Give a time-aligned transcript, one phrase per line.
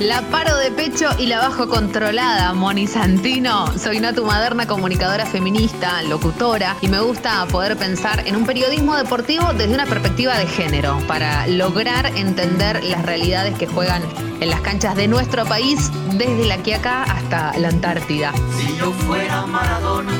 [0.00, 3.66] la paro de pecho y la bajo controlada, Moni Santino.
[3.78, 9.52] Soy Natu Maderna, comunicadora feminista, locutora, y me gusta poder pensar en un periodismo deportivo
[9.54, 14.02] desde una perspectiva de género, para lograr entender las realidades que juegan
[14.40, 18.32] en las canchas de nuestro país, desde la Quiaca hasta la Antártida.
[18.56, 20.12] Si yo fuera Maradona,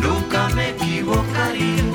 [0.00, 1.71] nunca me equivocaría.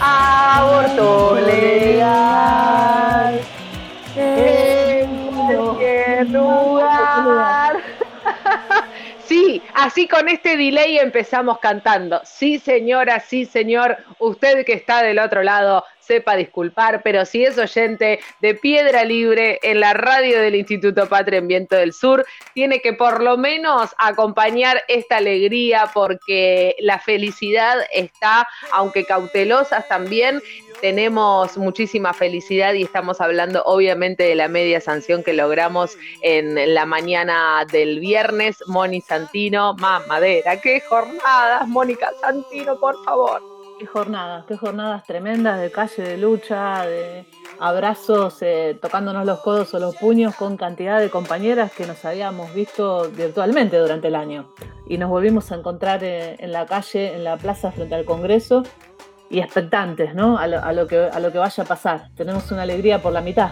[0.00, 3.40] Aborto legal.
[4.16, 7.76] En cualquier lugar.
[9.26, 12.20] Sí, así con este delay empezamos cantando.
[12.24, 17.58] Sí, señora, sí, señor, usted que está del otro lado, sepa disculpar, pero si es
[17.58, 22.80] oyente de Piedra Libre en la radio del Instituto Patria en Viento del Sur, tiene
[22.80, 30.40] que por lo menos acompañar esta alegría porque la felicidad está, aunque cautelosas también,
[30.80, 36.84] tenemos muchísima felicidad y estamos hablando obviamente de la media sanción que logramos en la
[36.84, 38.56] mañana del viernes.
[38.66, 43.53] Moni Santino, mamadera, qué jornadas, Mónica Santino, por favor.
[43.84, 47.26] Qué jornadas, qué jornadas tremendas de calle, de lucha, de
[47.60, 52.54] abrazos, eh, tocándonos los codos o los puños con cantidad de compañeras que nos habíamos
[52.54, 54.54] visto virtualmente durante el año.
[54.88, 58.62] Y nos volvimos a encontrar eh, en la calle, en la plaza frente al Congreso
[59.28, 60.38] y expectantes ¿no?
[60.38, 62.08] a lo, que, a lo que vaya a pasar.
[62.16, 63.50] Tenemos una alegría por la mitad.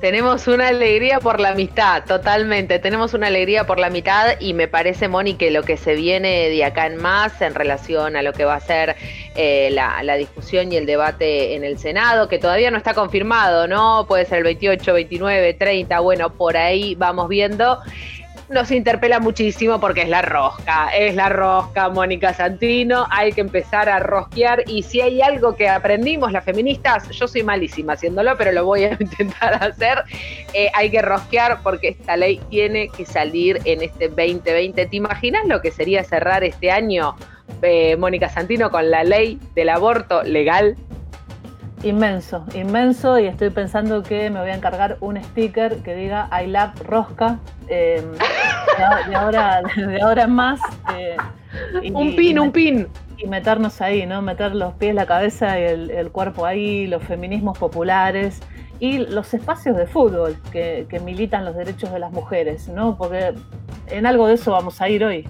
[0.00, 2.78] Tenemos una alegría por la amistad, totalmente.
[2.78, 6.64] Tenemos una alegría por la mitad y me parece, Moni, lo que se viene de
[6.64, 8.96] acá en más en relación a lo que va a ser
[9.34, 14.06] eh, la, discusión y el debate en el Senado, que todavía no está confirmado, ¿no?
[14.08, 17.78] Puede ser el 28, 29, 30, bueno, por ahí vamos viendo
[18.50, 23.88] nos interpela muchísimo porque es la rosca, es la rosca, Mónica Santino, hay que empezar
[23.88, 28.50] a rosquear y si hay algo que aprendimos las feministas, yo soy malísima haciéndolo, pero
[28.50, 30.02] lo voy a intentar hacer,
[30.52, 34.86] eh, hay que rosquear porque esta ley tiene que salir en este 2020.
[34.86, 37.14] ¿Te imaginas lo que sería cerrar este año,
[37.62, 40.76] eh, Mónica Santino, con la ley del aborto legal?
[41.82, 46.46] Inmenso, inmenso y estoy pensando que me voy a encargar un sticker que diga I
[46.46, 47.38] love rosca
[47.68, 48.04] em,
[49.08, 50.60] de, ahora, de ahora en más.
[50.94, 51.16] Eh,
[51.94, 52.88] un pin, un pin.
[53.16, 54.20] Y meternos ahí, ¿no?
[54.20, 58.40] Meter los pies, la cabeza y el, cuerpo ahí, los feminismos populares
[58.78, 62.96] y los espacios de fútbol que, que militan los derechos de las mujeres, ¿no?
[62.96, 63.34] Porque
[63.88, 65.26] en algo de eso vamos a ir hoy.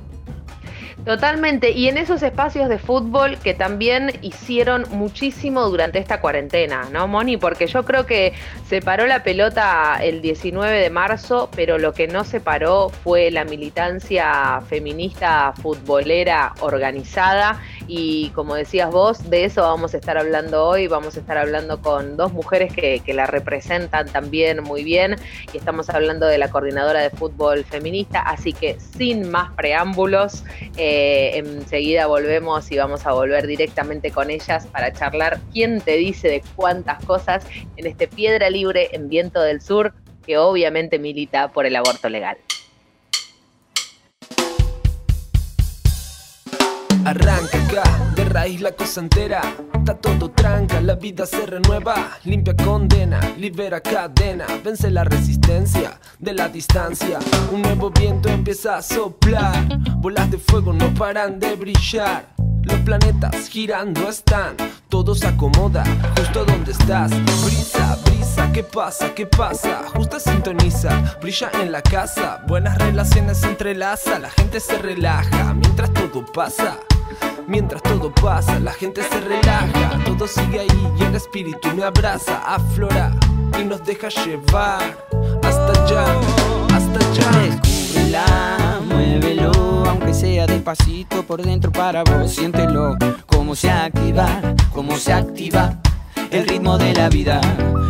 [1.04, 7.08] Totalmente, y en esos espacios de fútbol que también hicieron muchísimo durante esta cuarentena, ¿no,
[7.08, 7.38] Moni?
[7.38, 8.34] Porque yo creo que
[8.68, 13.30] se paró la pelota el 19 de marzo, pero lo que no se paró fue
[13.30, 17.60] la militancia feminista futbolera organizada
[17.92, 21.82] y como decías vos, de eso vamos a estar hablando hoy, vamos a estar hablando
[21.82, 25.16] con dos mujeres que, la representan también muy bien.
[25.52, 30.44] Y estamos hablando de la coordinadora de fútbol feminista, así que sin más preámbulos,
[30.76, 36.28] eh, enseguida volvemos y vamos a volver directamente con ellas para charlar quién te dice
[36.28, 37.44] de cuántas cosas
[37.76, 39.94] en este Piedra Libre en Viento del Sur
[40.24, 42.36] que obviamente milita por el aborto legal.
[47.04, 47.82] Arranca acá,
[48.14, 49.40] de raíz la cosa entera.
[49.74, 52.10] Está todo tranca, la vida se renueva.
[52.24, 54.46] Limpia condena, libera cadena.
[54.62, 57.18] Vence la resistencia de la distancia.
[57.52, 59.66] Un nuevo viento empieza a soplar.
[59.96, 62.39] Bolas de fuego no paran de brillar.
[62.62, 64.56] Los planetas girando están,
[64.88, 65.84] todo se acomoda
[66.16, 67.10] justo donde estás.
[67.44, 69.14] Brisa, brisa, ¿qué pasa?
[69.14, 69.82] ¿Qué pasa?
[69.94, 72.42] Justo sintoniza, brilla en la casa.
[72.46, 76.78] Buenas relaciones se entrelaza, la gente se relaja mientras todo pasa.
[77.46, 82.38] Mientras todo pasa, la gente se relaja, todo sigue ahí y el espíritu me abraza,
[82.46, 83.12] aflora
[83.60, 84.96] y nos deja llevar
[85.42, 86.04] hasta allá,
[86.72, 88.69] hasta allá.
[90.10, 92.96] Aunque sea despacito por dentro para vos, siéntelo,
[93.26, 94.26] cómo se activa,
[94.72, 95.78] cómo se activa.
[96.32, 97.40] El ritmo de la vida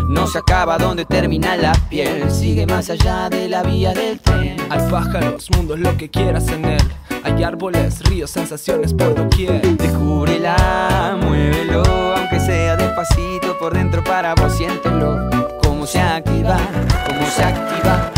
[0.09, 4.57] no se acaba donde termina la piel, sigue más allá de la vía del tren.
[4.69, 6.83] Hay pájaros, mundos, lo que quieras en él
[7.23, 9.61] hay árboles, ríos, sensaciones por doquier.
[9.77, 11.83] Descúbrela, muévelo,
[12.17, 15.29] aunque sea despacito por dentro para vos, siéntelo.
[15.63, 16.59] Cómo se activa,
[17.07, 18.11] cómo se activa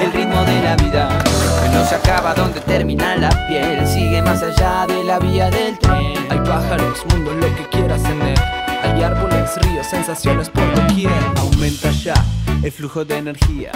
[0.00, 1.08] el ritmo de la vida.
[1.62, 5.78] Que no se acaba donde termina la piel, sigue más allá de la vía del
[5.78, 6.14] tren.
[6.30, 8.38] Hay pájaros, mundo, lo que quieras en él.
[8.82, 11.12] Hay árboles, ríos, sensaciones por doquier.
[11.36, 11.85] Aumenta
[12.66, 13.70] el flujo de energía.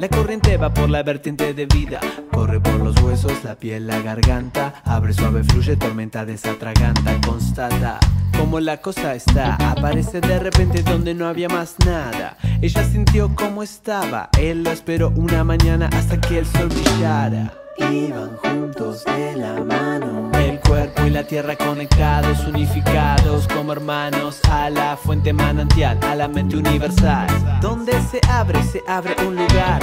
[0.00, 2.00] La corriente va por la vertiente de vida.
[2.32, 4.82] Corre por los huesos, la piel, la garganta.
[4.84, 7.20] Abre suave, fluye, tormenta desatraganta.
[7.24, 8.00] Constata
[8.36, 9.54] cómo la cosa está.
[9.70, 12.36] Aparece de repente donde no había más nada.
[12.60, 14.28] Ella sintió cómo estaba.
[14.36, 17.61] Él lo esperó una mañana hasta que el sol brillara.
[17.90, 20.30] Iban juntos de la mano.
[20.34, 26.28] El cuerpo y la tierra conectados, unificados como hermanos a la fuente manantial, a la
[26.28, 27.26] mente universal.
[27.60, 29.80] Donde se abre, se abre un lugar.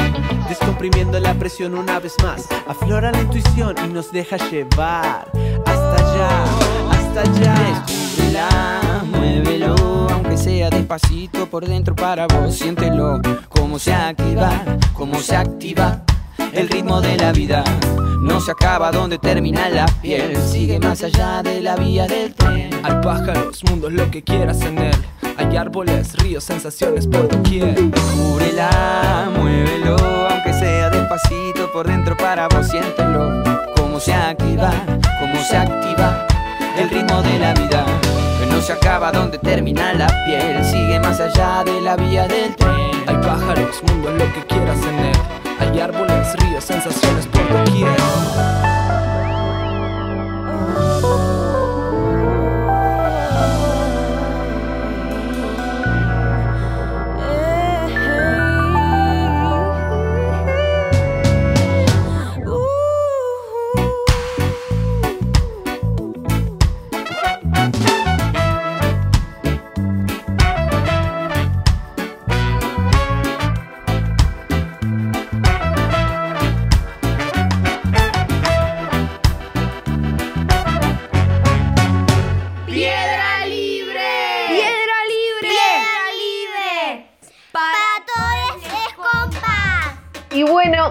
[0.47, 2.47] Descomprimiendo la presión una vez más.
[2.67, 5.29] Aflora la intuición y nos deja llevar.
[5.65, 6.43] Hasta allá,
[6.91, 7.55] hasta allá.
[7.87, 9.75] Descúbrela, muévelo,
[10.11, 12.55] aunque sea despacito por dentro para vos.
[12.55, 13.19] Siéntelo,
[13.49, 14.63] cómo se activa,
[14.93, 16.03] cómo se activa
[16.53, 17.63] el ritmo de la vida
[18.21, 22.69] no se acaba donde termina la piel, sigue más allá de la vía del tren.
[22.83, 24.95] Hay pájaros, mundos, lo que quieras en él.
[25.37, 27.75] Hay árboles, ríos, sensaciones por doquier.
[27.75, 29.95] Descúbrela, muévelo,
[30.29, 33.41] aunque sea despacito por dentro para vos, siéntelo.
[33.75, 34.71] Cómo se activa,
[35.19, 36.27] cómo se activa
[36.77, 37.85] el ritmo de la vida.
[38.39, 42.55] Que no se acaba donde termina la piel, sigue más allá de la vía del
[42.55, 42.91] tren.
[43.07, 45.18] Hay pájaros, mundos, lo que quieras en él.
[45.59, 48.68] Hay árboles, ríos, sensaciones por doquier.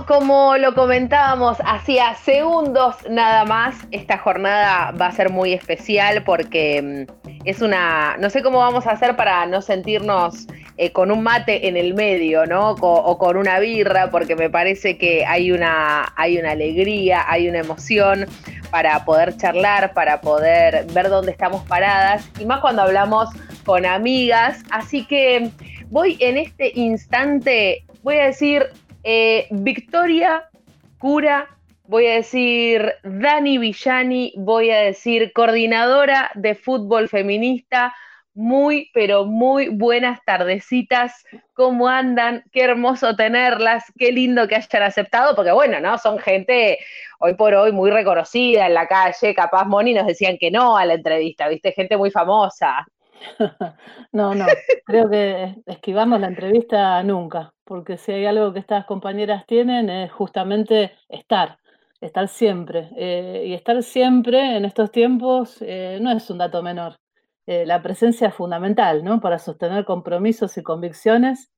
[0.07, 7.07] Como lo comentábamos hacía segundos nada más, esta jornada va a ser muy especial porque
[7.23, 10.47] mm, es una, no sé cómo vamos a hacer para no sentirnos
[10.77, 12.71] eh, con un mate en el medio, ¿no?
[12.71, 17.59] o con una birra, porque me parece que hay una, hay una alegría, hay una
[17.59, 18.27] emoción
[18.71, 23.29] para poder charlar, para poder ver dónde estamos paradas, y más cuando hablamos
[23.65, 24.63] con amigas.
[24.71, 25.51] Así que
[25.89, 28.69] voy en este instante, voy a decir
[29.11, 30.51] eh, Victoria
[30.99, 31.49] Cura,
[31.85, 37.95] voy a decir Dani Villani, voy a decir coordinadora de fútbol feminista.
[38.35, 41.25] Muy, pero muy buenas tardecitas.
[41.55, 42.45] ¿Cómo andan?
[42.53, 43.85] Qué hermoso tenerlas.
[43.99, 45.97] Qué lindo que hayan aceptado, porque bueno, ¿no?
[45.97, 46.79] Son gente
[47.19, 49.35] hoy por hoy muy reconocida en la calle.
[49.35, 51.73] Capaz Moni nos decían que no a la entrevista, ¿viste?
[51.73, 52.87] Gente muy famosa.
[54.13, 54.47] No, no,
[54.85, 60.13] creo que esquivamos la entrevista nunca, porque si hay algo que estas compañeras tienen es
[60.13, 61.59] justamente estar.
[62.01, 62.91] estar siempre.
[62.97, 66.99] Eh, y estar siempre en estos tiempos eh, no es un dato menor.
[67.47, 69.21] Eh, la presencia es fundamental, ¿no?
[69.21, 71.51] Para sostener compromisos y convicciones.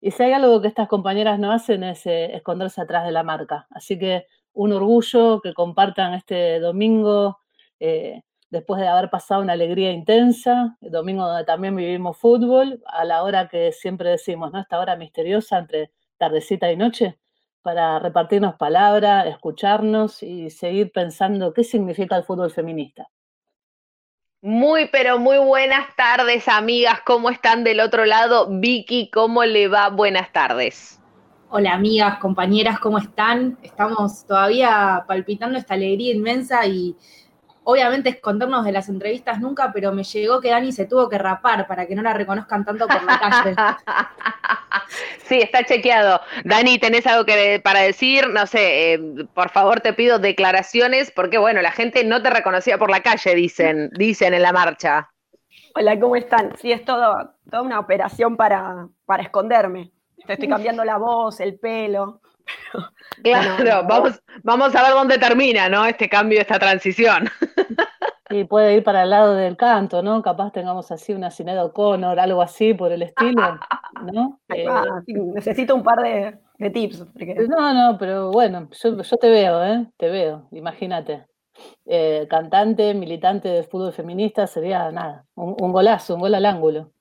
[0.00, 3.66] Y si hay algo que estas compañeras no hacen es esconderse atrás de la marca.
[3.70, 7.38] Así que un orgullo que compartan este domingo
[8.50, 13.22] después de haber pasado una alegría intensa, el domingo donde también vivimos fútbol, a la
[13.22, 14.60] hora que siempre decimos, ¿no?
[14.60, 17.18] Esta hora misteriosa entre tardecita y noche,
[17.62, 23.08] para repartirnos palabras, escucharnos y seguir pensando qué significa el fútbol feminista.
[24.40, 27.00] Muy, pero muy buenas tardes, amigas.
[27.04, 28.46] ¿Cómo están del otro lado?
[28.48, 29.90] Vicky, ¿cómo le va?
[29.90, 31.00] Buenas tardes.
[31.50, 33.58] Hola, amigas, compañeras, ¿cómo están?
[33.62, 36.94] Estamos todavía palpitando esta alegría inmensa y
[37.70, 41.66] obviamente escondernos de las entrevistas nunca, pero me llegó que Dani se tuvo que rapar
[41.66, 43.54] para que no la reconozcan tanto por la calle.
[45.24, 46.22] Sí, está chequeado.
[46.44, 48.28] Dani, ¿tenés algo que para decir?
[48.30, 52.78] No sé, eh, por favor te pido declaraciones, porque bueno, la gente no te reconocía
[52.78, 55.10] por la calle, dicen, dicen en la marcha.
[55.74, 56.56] Hola, ¿cómo están?
[56.56, 59.92] Sí, es todo, toda una operación para, para esconderme.
[60.26, 62.22] Estoy cambiando la voz, el pelo.
[63.22, 65.84] Claro, vamos, vamos a ver dónde termina, ¿no?
[65.86, 67.28] Este cambio, esta transición.
[68.30, 70.20] Y puede ir para el lado del canto, ¿no?
[70.20, 73.58] Capaz tengamos así una Sinead Connor, algo así por el estilo,
[74.12, 74.38] ¿no?
[74.50, 74.66] Eh,
[75.34, 77.06] necesito un par de, tips.
[77.48, 79.86] No, no, pero bueno, yo, te veo, ¿eh?
[79.96, 81.24] Te veo, imagínate.
[81.86, 86.92] Eh, cantante, militante de fútbol feminista, sería nada, un, un golazo, un gol al ángulo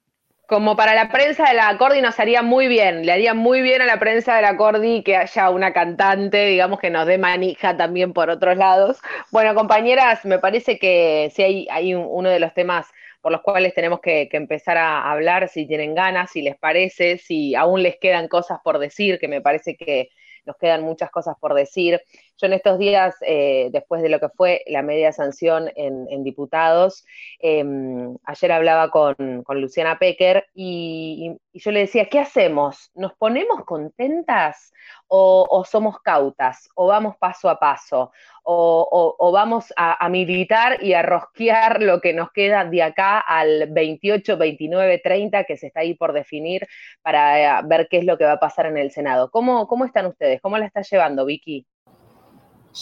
[0.47, 3.81] como para la prensa de la Cordi nos haría muy bien, le haría muy bien
[3.81, 7.75] a la prensa de la Cordi que haya una cantante, digamos, que nos dé manija
[7.75, 8.97] también por otros lados.
[9.29, 12.87] Bueno, compañeras, me parece que sí hay, hay uno de los temas
[13.21, 17.17] por los cuales tenemos que, que, empezar a hablar, si tienen ganas, si les parece,
[17.17, 20.09] si aún les quedan cosas por decir, que me parece que
[20.45, 22.01] nos quedan muchas cosas por decir.
[22.39, 27.03] Yo en estos días, eh, después de lo que fue la media sanción en, diputados,
[27.39, 29.15] em, ayer hablaba con,
[29.49, 32.91] Luciana Pecker y, yo le decía, ¿qué hacemos?
[32.93, 34.71] ¿Nos ponemos contentas
[35.07, 36.69] o, somos cautas?
[36.75, 38.11] ¿O vamos paso a paso?
[38.43, 44.37] ¿O, vamos a, militar y a rosquear lo que nos queda de acá al 28,
[44.37, 46.67] 29, 30 que se está ahí por definir
[47.01, 49.31] para ver qué es lo que va a pasar en el Senado?
[49.31, 50.39] ¿Cómo, cómo están ustedes?
[50.41, 51.65] ¿Cómo la está llevando, Vicky?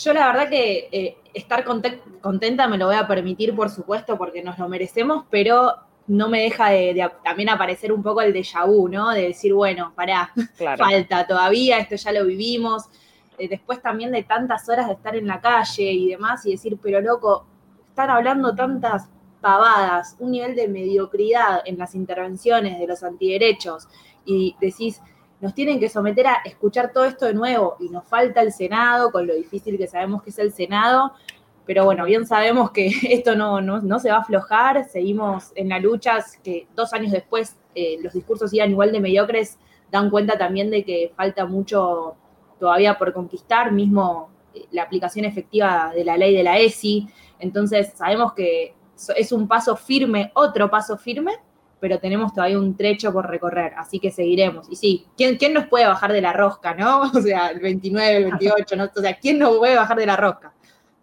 [0.04, 4.44] Yo la verdad que eh, estar contenta me lo voy a permitir, por supuesto, porque
[4.44, 5.74] nos lo merecemos, pero
[6.08, 9.12] no me deja de, también aparecer un poco el déjà vu, ¿no?
[9.12, 10.32] De decir, bueno, pará,
[10.78, 12.84] falta todavía, esto ya lo vivimos.
[13.38, 16.78] Eh, después también de tantas horas de estar en la calle y demás, y decir,
[16.82, 17.46] pero loco,
[17.88, 19.10] están hablando tantas
[19.40, 23.88] pavadas, un nivel de mediocridad en las intervenciones de los antiderechos,
[24.26, 25.02] y decís,
[25.46, 29.12] nos tienen que someter a escuchar todo esto de nuevo y nos falta el Senado,
[29.12, 31.14] con lo difícil que sabemos que es el Senado,
[31.68, 35.78] pero bueno, bien sabemos que esto no, no, se va a aflojar, seguimos en la
[35.78, 39.60] lucha, que dos años después eh, los discursos iban igual de mediocres,
[39.92, 42.16] dan cuenta también de que falta mucho
[42.60, 47.94] todavía por conquistar, mismo eh, la aplicación efectiva de la ley de la ESI, entonces
[47.94, 48.74] sabemos que
[49.16, 51.34] es un paso firme, otro paso firme,
[51.86, 54.68] pero tenemos todavía un trecho por recorrer, así que seguiremos.
[54.72, 57.02] Y sí, ¿quién, quién nos puede bajar de la rosca, no?
[57.14, 58.90] O sea, el 29, el 28, ¿no?
[58.96, 60.52] O sea, ¿quién nos puede bajar de la rosca?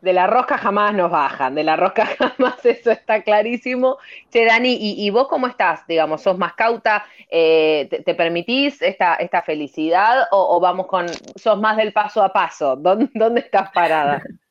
[0.00, 3.98] De la rosca jamás nos bajan, de la rosca jamás, eso está clarísimo.
[4.32, 5.86] Che, Dani, ¿y, vos cómo estás?
[5.86, 7.04] Digamos, ¿sos más cauta?
[7.30, 12.74] Eh, te, permitís esta, esta felicidad o, vamos con, sos más del paso a paso?
[12.74, 14.20] ¿Dónde, dónde estás parada?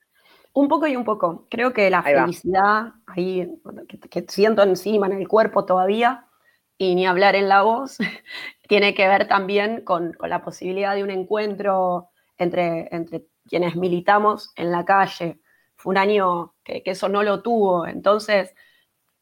[0.53, 1.47] Un poco y un poco.
[1.49, 3.49] Creo que la felicidad ahí
[4.09, 6.27] que, siento encima en el cuerpo todavía
[6.77, 7.97] y ni hablar en la voz,
[8.67, 14.71] tiene que ver también con, la posibilidad de un encuentro entre, entre quienes militamos en
[14.71, 15.39] la calle.
[15.75, 18.53] Fue un año que, eso no lo tuvo, entonces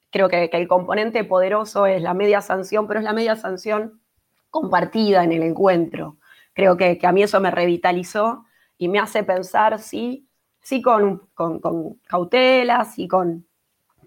[0.10, 4.02] creo que, el componente poderoso es la media sanción, pero es la media sanción
[4.50, 6.18] compartida en el encuentro.
[6.54, 8.46] Creo que, que a mí eso me revitalizó
[8.78, 10.29] y me hace pensar si
[10.70, 11.28] sí con,
[12.08, 13.48] cautelas y con,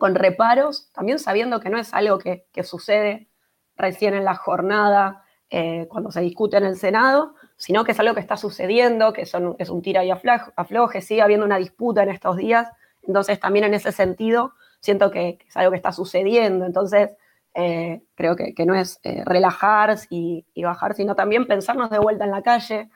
[0.00, 3.28] reparos, también sabiendo que no es algo que, sucede
[3.76, 8.14] recién en la jornada eh, cuando se discute en el Senado, sino que es algo
[8.14, 9.34] que está sucediendo, que es
[9.70, 12.68] un tira y afloje, sigue habiendo una disputa en estos días,
[13.02, 17.10] entonces también en ese sentido siento que, es algo que está sucediendo, entonces
[17.54, 22.24] eh, creo que, no es eh, relajarse y, y, bajar, sino también pensarnos de vuelta
[22.24, 22.88] en la calle,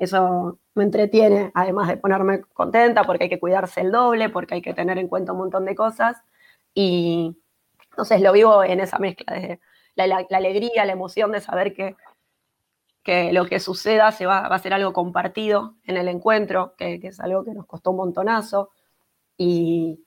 [0.00, 4.62] eso me entretiene, además de ponerme contenta, porque hay que cuidarse el doble, porque hay
[4.62, 6.16] que tener en cuenta un montón de cosas.
[6.74, 7.36] Y
[7.90, 9.60] entonces lo vivo en esa mezcla de
[9.94, 11.96] la, alegría, la emoción de saber que,
[13.02, 17.20] que lo que suceda se va, a ser algo compartido en el encuentro, que, es
[17.20, 18.70] algo que nos costó un montonazo,
[19.36, 20.04] y,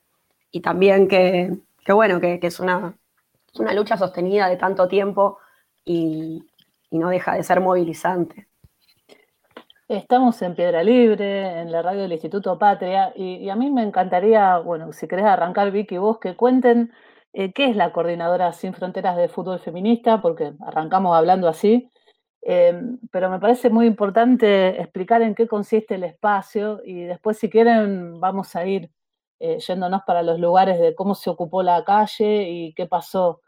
[0.62, 1.52] también que,
[1.88, 2.96] bueno, que, es una,
[3.56, 5.40] una, lucha sostenida de tanto tiempo
[5.84, 6.46] y,
[6.92, 8.48] no deja de ser movilizante.
[9.96, 14.58] Estamos en Piedra Libre, en la radio del Instituto Patria, y, a mí me encantaría,
[14.60, 16.92] bueno, si querés arrancar, Vicky, vos, que cuenten
[17.34, 21.92] eh, qué es la Coordinadora Sin Fronteras de Fútbol Feminista, porque arrancamos hablando así,
[22.46, 27.50] Em, pero me parece muy importante explicar en qué consiste el espacio y después si
[27.50, 28.92] quieren vamos a ir
[29.40, 33.42] eh, yéndonos para los lugares de cómo se ocupó la calle y qué pasó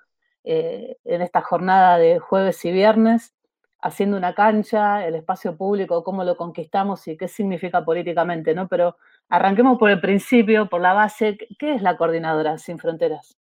[0.46, 3.35] eh, en esta jornada de jueves y viernes,
[3.82, 8.68] haciendo una cancha, el espacio público, cómo lo conquistamos y qué significa políticamente, ¿no?
[8.68, 8.98] Pero
[9.30, 13.38] arranquemos por el principio, por la base, ¿qué es la coordinadora sin fronteras?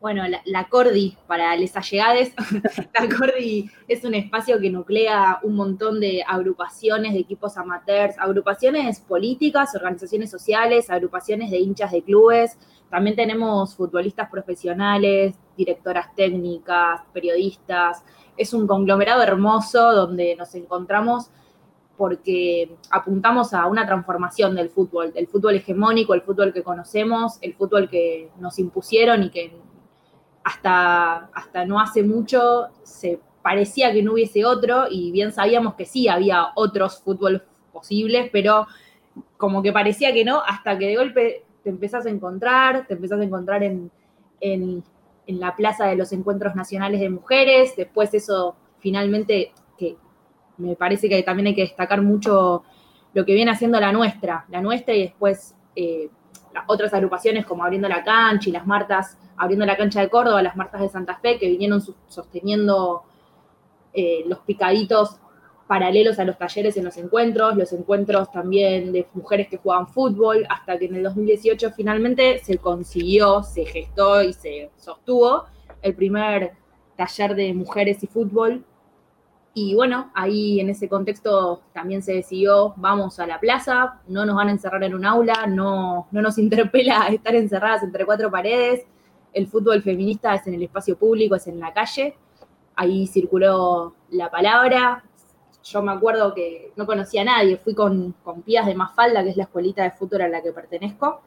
[0.00, 2.32] bueno, la, Cordi para les allegades.
[2.98, 9.00] la Cordi es un espacio que nuclea un montón de agrupaciones de equipos amateurs, agrupaciones
[9.00, 12.58] políticas, organizaciones sociales, agrupaciones de hinchas de clubes.
[12.88, 18.02] También tenemos futbolistas profesionales, directoras técnicas, periodistas.
[18.40, 21.30] Es un conglomerado hermoso donde nos encontramos
[21.96, 27.52] porque apuntamos a una transformación del fútbol, del fútbol hegemónico, el fútbol que conocemos, el
[27.52, 29.54] fútbol que nos impusieron y que
[30.42, 35.84] hasta, hasta no hace mucho se parecía que no hubiese otro y bien sabíamos que
[35.84, 38.66] sí había otros fútbol posibles, pero
[39.36, 43.20] como que parecía que no, hasta que de golpe te empezás a encontrar, te empezás
[43.20, 43.90] a encontrar en,
[44.40, 44.82] en,
[45.26, 49.96] la Plaza de los Encuentros Nacionales de Mujeres, después eso finalmente, que
[50.58, 52.64] me parece que también hay que destacar mucho
[53.12, 56.08] lo que viene haciendo la nuestra, la nuestra y después eh,
[56.66, 60.54] otras agrupaciones como Abriendo la Cancha y las Martas abriendo la cancha de Córdoba, las
[60.54, 63.04] Martas de Santa Fe, que vinieron sosteniendo
[63.94, 65.18] eh, los picaditos
[65.70, 70.44] paralelos a los talleres en los encuentros, los encuentros también de mujeres que juegan fútbol,
[70.50, 75.44] hasta que en el 2018 finalmente se consiguió, se gestó y se sostuvo
[75.80, 76.54] el primer
[76.96, 78.64] taller de mujeres y fútbol.
[79.54, 84.34] Y bueno, ahí en ese contexto también se decidió, vamos a la plaza, no nos
[84.34, 88.88] van a encerrar en un aula, no, no nos interpela estar encerradas entre cuatro paredes,
[89.32, 92.16] el fútbol feminista es en el espacio público, es en la calle.
[92.74, 95.04] Ahí circuló la palabra.
[95.62, 99.30] Yo me acuerdo que no conocía a nadie, fui con, con Pías de Mafalda, que
[99.30, 101.22] es la escuelita de fútbol a la que pertenezco.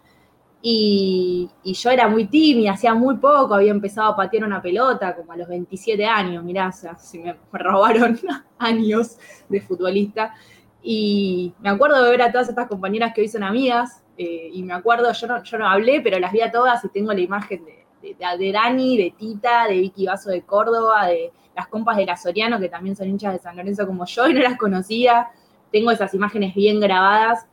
[0.65, 5.33] Y, yo era muy tímida, hacía muy poco, había empezado a patear una pelota, como
[5.33, 8.17] a los 27 años, mirá, o sea, se me robaron
[8.57, 9.17] años
[9.49, 10.33] de futbolista.
[10.81, 14.63] Y me acuerdo de ver a todas estas compañeras que hoy son amigas, eh, y
[14.63, 17.19] me acuerdo, yo no, yo no hablé, pero las vi a todas y tengo la
[17.19, 22.05] imagen de, de, Dani, de Tita, de Vicky Vaso de Córdoba, de las compas de
[22.05, 25.29] la Soriano, que también son hinchas de San Lorenzo como yo y no las conocía.
[25.71, 27.47] Tengo esas imágenes bien grabadas.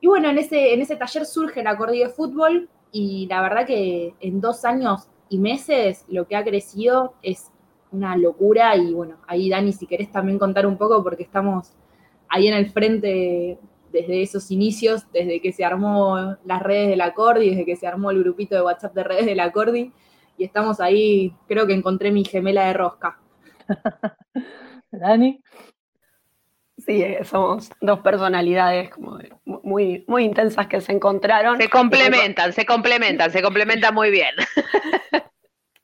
[0.00, 3.66] Y bueno, en ese, en ese taller surge la Cordi de Fútbol y la verdad
[3.66, 7.50] que en dos años y meses lo que ha crecido es
[7.92, 11.72] una locura y bueno, ahí Dani, si querés también contar un poco porque estamos
[12.28, 13.58] ahí en el frente
[13.92, 17.86] desde esos inicios, desde que se armó las redes de la Cordi, desde que se
[17.86, 19.92] armó el grupito de WhatsApp de redes de la Cordi,
[20.36, 23.18] y estamos ahí, creo que encontré mi gemela de rosca.
[24.90, 25.42] Dani.
[26.78, 31.58] Sí, eh, somos dos personalidades como muy, muy intensas que se encontraron.
[31.58, 34.34] Se complementan, se complementan, se complementan muy bien.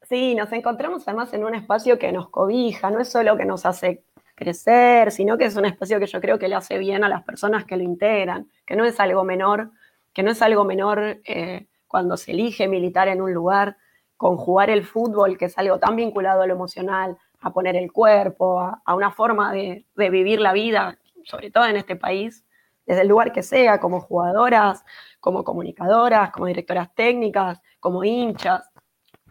[0.09, 3.67] Sí, nos encontramos además en un espacio que nos cobija, no es solo que nos
[3.67, 4.05] hace
[4.37, 7.25] crecer, sino que es un espacio que yo creo que le hace bien a las
[7.25, 9.73] personas que lo integran, que no es algo menor,
[10.13, 13.79] que no es algo menor eh, cuando se elige militar en un lugar,
[14.17, 18.61] conjugar el fútbol, que es algo tan vinculado a lo emocional, a poner el cuerpo,
[18.61, 22.45] a, una forma de, vivir la vida, sobre todo en este país,
[22.87, 24.85] desde el lugar que sea, como jugadoras,
[25.19, 28.71] como comunicadoras, como directoras técnicas, como hinchas,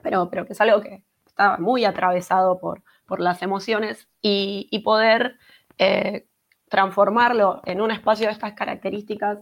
[0.02, 5.38] pero, pero que es algo que está muy atravesado por, por las emociones y, poder
[5.78, 6.28] eh,
[6.70, 9.40] transformarlo en un espacio de estas características,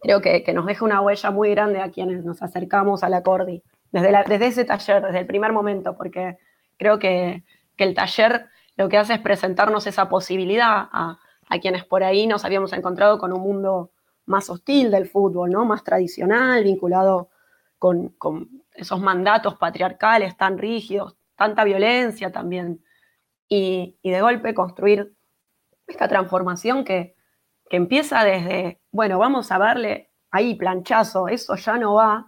[0.00, 3.62] creo que, nos deja una huella muy grande a quienes nos acercamos a la Cordi,
[3.92, 6.38] desde, desde ese taller, desde el primer momento, porque
[6.76, 7.44] creo que,
[7.78, 11.18] el taller lo que hace es presentarnos esa posibilidad a,
[11.60, 13.90] quienes por ahí nos habíamos encontrado con un mundo
[14.24, 15.64] más hostil del fútbol, ¿no?
[15.64, 17.28] más tradicional, vinculado
[17.76, 22.84] con, con esos mandatos patriarcales tan rígidos, tanta violencia también.
[23.48, 25.14] Y, de golpe construir
[25.86, 27.14] esta transformación que,
[27.70, 32.26] empieza desde, bueno, vamos a darle ahí planchazo, eso ya no va,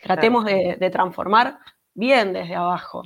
[0.00, 1.58] tratemos de, transformar
[1.94, 3.02] bien desde abajo.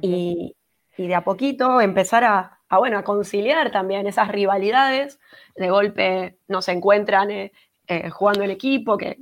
[0.00, 0.56] y,
[0.96, 5.20] de a poquito empezar a, bueno, a conciliar también esas rivalidades.
[5.54, 7.52] De golpe nos encuentran eh,
[7.86, 9.18] eh, jugando el equipo, que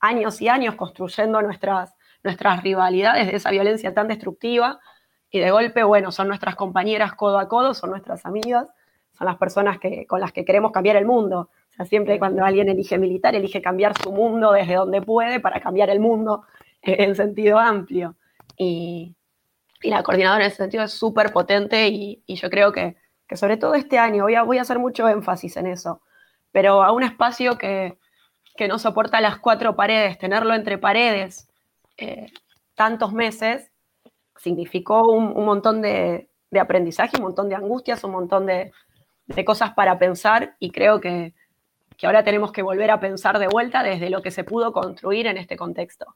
[0.00, 4.80] años y años construyendo nuestras, nuestras rivalidades de esa violencia tan destructiva.
[5.32, 8.68] Y de golpe, bueno, son nuestras compañeras codo a codo, son nuestras amigas,
[9.18, 11.50] son las personas que, con las que queremos cambiar el mundo.
[11.70, 15.60] O sea, siempre cuando alguien elige militar, elige cambiar su mundo desde donde puede para
[15.60, 16.44] cambiar el mundo
[16.82, 18.14] en sentido amplio.
[18.56, 19.16] Y,
[19.82, 22.96] y la coordinadora en ese sentido es súper potente y, yo creo que,
[23.32, 26.02] sobre todo este año, voy a, voy a hacer mucho énfasis en eso,
[26.52, 27.98] pero a un espacio que,
[28.68, 31.48] no soporta las cuatro paredes, tenerlo entre paredes
[31.96, 32.30] eh,
[32.76, 33.71] tantos meses,
[34.42, 36.28] significó un, montón de,
[36.60, 38.72] aprendizaje, un montón de angustias, un montón de,
[39.46, 41.32] cosas para pensar y creo que,
[41.96, 45.26] que ahora tenemos que volver a pensar de vuelta desde lo que se pudo construir
[45.26, 46.06] en este contexto.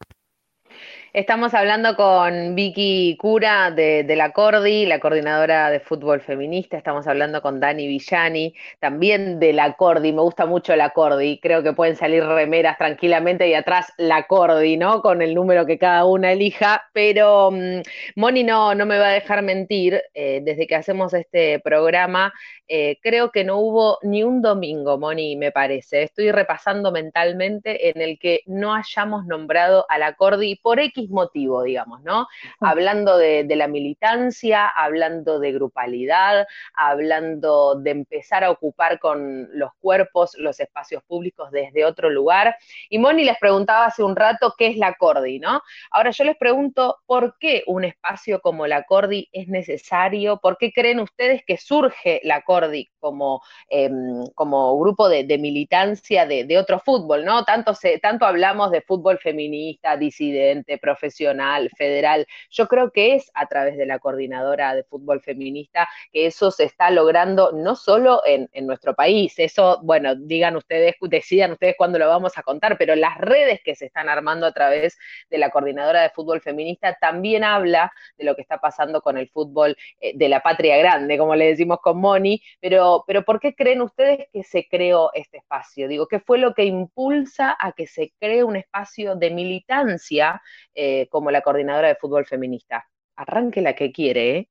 [1.17, 6.77] Estamos hablando con Vicky Cura de, la Cordi, la coordinadora de fútbol feminista.
[6.77, 10.13] Estamos hablando con Dani Villani, también de la Cordi.
[10.13, 11.41] Me gusta mucho la Cordi.
[11.41, 15.01] Creo que pueden salir remeras tranquilamente y atrás la Cordi, ¿no?
[15.01, 16.85] Con el número que cada una elija.
[16.93, 17.81] Pero mm,
[18.17, 20.03] Moni no, no me va a dejar mentir.
[20.13, 22.35] Eh, desde que hacemos este programa,
[22.69, 26.03] eh, creo que no hubo ni un domingo, Moni, me parece.
[26.03, 31.63] Estoy repasando mentalmente en el que no hayamos nombrado a la Cordi por X motivo,
[31.63, 32.27] digamos, ¿no?
[32.61, 40.37] Hablando de, la militancia, hablando de grupalidad, hablando de empezar a ocupar con los cuerpos
[40.39, 42.57] los espacios públicos desde otro lugar.
[42.91, 45.63] Y Moni les preguntaba hace un rato qué es la Cordi, ¿no?
[45.91, 50.39] Ahora yo les pregunto, ¿por qué un espacio como la Cordi es necesario?
[50.39, 52.91] ¿Por qué creen ustedes que surge la Cordi?
[53.07, 57.45] como, em, como grupo de, militancia de, otro fútbol, ¿no?
[57.45, 62.27] Tanto, se, tanto hablamos de fútbol feminista, disidente, profesional, federal.
[62.51, 66.65] Yo creo que es a través de la coordinadora de fútbol feminista que eso se
[66.65, 72.09] está logrando no solo en, nuestro país, eso, bueno, digan ustedes, decidan ustedes cuándo lo
[72.09, 74.99] vamos a contar, pero las redes que se están armando a través
[75.31, 79.29] de la coordinadora de fútbol feminista también habla de lo que está pasando con el
[79.29, 83.55] fútbol eh, de la patria grande, como le decimos con Moni, pero, pero ¿por qué
[83.55, 85.89] creen ustedes que se creó este espacio?
[85.89, 90.43] Digo, ¿qué fue lo que impulsa a que se cree un espacio de militancia
[90.77, 92.89] eh, como la coordinadora de fútbol feminista?
[93.17, 94.49] Arranque la que quiere, ¿eh?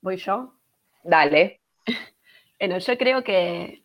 [0.00, 0.54] ¿Voy yo?
[1.04, 1.60] Dale.
[2.58, 3.82] Bueno, yo creo que,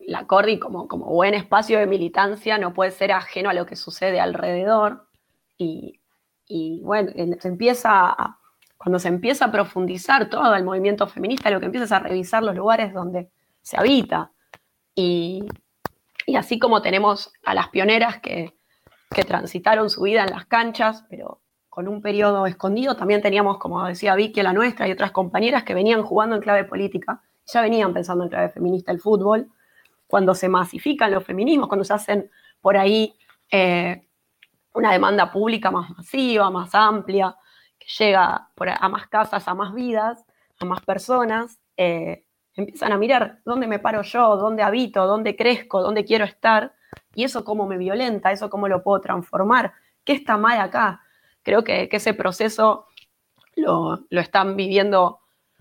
[0.00, 3.74] la Cordi como, como buen espacio de militancia no puede ser ajeno a lo que
[3.74, 5.08] sucede alrededor
[5.56, 5.98] y,
[6.46, 7.10] y bueno,
[7.40, 8.38] se empieza a,
[8.76, 12.42] cuando se empieza a profundizar todo el movimiento feminista, lo que empieza es a revisar
[12.42, 13.30] los lugares donde
[13.62, 14.30] se habita.
[14.94, 15.44] Y,
[16.36, 18.55] así como tenemos a las pioneras que,
[19.24, 24.14] transitaron su vida en las canchas, pero con un periodo escondido, también teníamos, como decía
[24.14, 28.24] Vicky, la nuestra y otras compañeras que venían jugando en clave política, ya venían pensando
[28.24, 29.48] en clave feminista el fútbol.
[30.06, 33.14] Cuando se masifican los feminismos, cuando se hacen por ahí
[33.50, 34.08] eh,
[34.72, 37.36] una demanda pública más masiva, más amplia,
[37.98, 40.24] llega a más casas, a más vidas,
[40.58, 42.24] a más personas, eh,
[42.54, 46.74] empiezan a mirar dónde me paro yo, dónde habito, dónde crezco, dónde quiero estar,
[47.16, 49.72] y eso cómo me violenta, eso cómo lo puedo transformar,
[50.04, 51.00] qué está mal acá.
[51.42, 52.86] Creo que, ese proceso
[53.56, 55.18] lo, están viviendo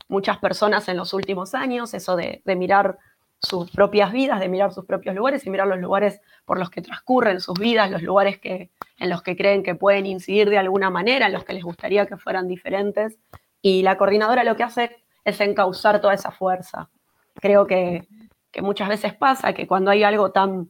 [0.08, 3.00] muchas personas en los últimos años, eso de, de mirar
[3.42, 6.82] sus propias vidas, de mirar sus propios lugares y mirar los lugares por los que
[6.82, 10.90] transcurren sus vidas, los lugares que, en los que creen que pueden incidir de alguna
[10.90, 13.18] manera, en los que les gustaría que fueran diferentes.
[13.62, 16.90] Y la coordinadora lo que hace es encauzar toda esa fuerza.
[17.36, 18.08] Creo que,
[18.62, 20.70] muchas veces pasa que cuando hay algo tan,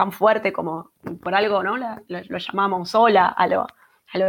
[0.00, 1.76] tan fuerte como por algo, ¿no?
[1.76, 3.66] lo, llamamos ola a lo,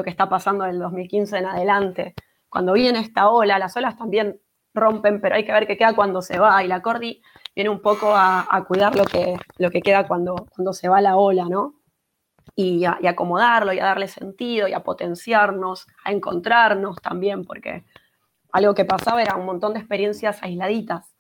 [0.04, 2.14] que está pasando del 2015 en adelante.
[2.50, 4.42] Cuando viene esta ola, las olas también
[4.74, 6.62] rompen, pero hay que ver qué queda cuando se va.
[6.62, 7.22] Y la Cordi
[7.56, 11.16] viene un poco a, cuidar lo que, lo que queda cuando, cuando se va la
[11.16, 11.76] ola, ¿no?
[12.54, 17.86] Y a, acomodarlo y a darle sentido y a potenciarnos, a encontrarnos también, porque
[18.52, 21.11] algo que pasaba era un montón de experiencias aisladitas.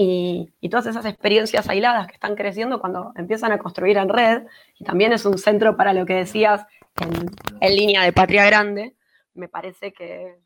[0.00, 4.46] Y, todas esas experiencias aisladas que están creciendo cuando empiezan a construir en red,
[4.78, 6.64] y también es un centro para lo que decías
[7.60, 8.94] en línea de Patria Grande,
[9.34, 10.36] me parece que,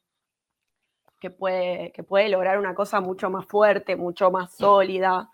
[1.22, 5.30] que puede, que puede lograr una cosa mucho más fuerte, mucho más sólida,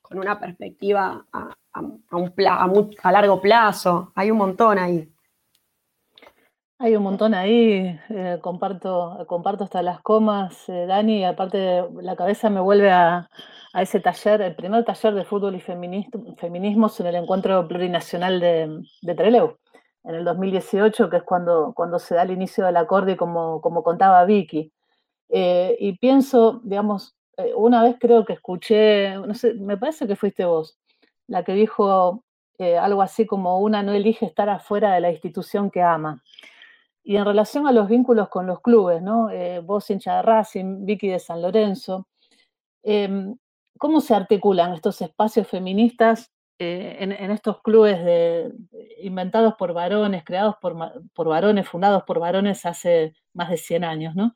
[0.00, 4.12] con una perspectiva a, largo plazo.
[4.14, 5.12] Hay un montón ahí.
[6.80, 12.14] Hay un montón ahí, eh, comparto, comparto hasta las comas, eh, Dani, y aparte la
[12.14, 13.28] cabeza me vuelve a,
[13.74, 19.14] ese taller, el primer taller de fútbol y feminismos en el encuentro plurinacional de, de,
[19.14, 19.56] Trelew,
[20.04, 23.82] en el 2018, que es cuando, cuando se da el inicio del acorde, como, como
[23.82, 24.72] contaba Vicky.
[25.30, 30.16] Eh, y pienso, digamos, eh, una vez creo que escuché, no sé, me parece que
[30.16, 30.78] fuiste vos,
[31.26, 32.22] la que dijo
[32.80, 36.22] algo así como una no elige estar afuera de la institución que ama.
[37.08, 39.30] Y en relación a los vínculos con los clubes, ¿no?
[39.62, 42.06] vos hincha de Racing, Vicky de San Lorenzo,
[42.82, 43.34] em,
[43.78, 47.98] ¿cómo se articulan estos espacios feministas eh, en, estos clubes
[49.00, 50.76] inventados por varones, creados por,
[51.14, 54.34] por, varones, fundados por varones hace más de 100 años, ¿no?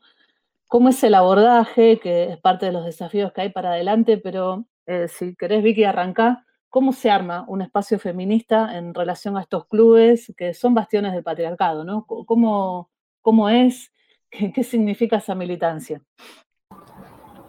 [0.67, 4.65] ¿Cómo es el abordaje, que es parte de los desafíos que hay para adelante, pero
[4.87, 9.67] eh, si querés, Vicky, arrancar, ¿cómo se arma un espacio feminista en relación a estos
[9.67, 12.07] clubes que son bastiones del patriarcado, ¿no?
[12.07, 12.89] ¿Cómo,
[13.21, 13.93] cómo es?
[14.31, 16.01] ¿Qué significa esa militancia?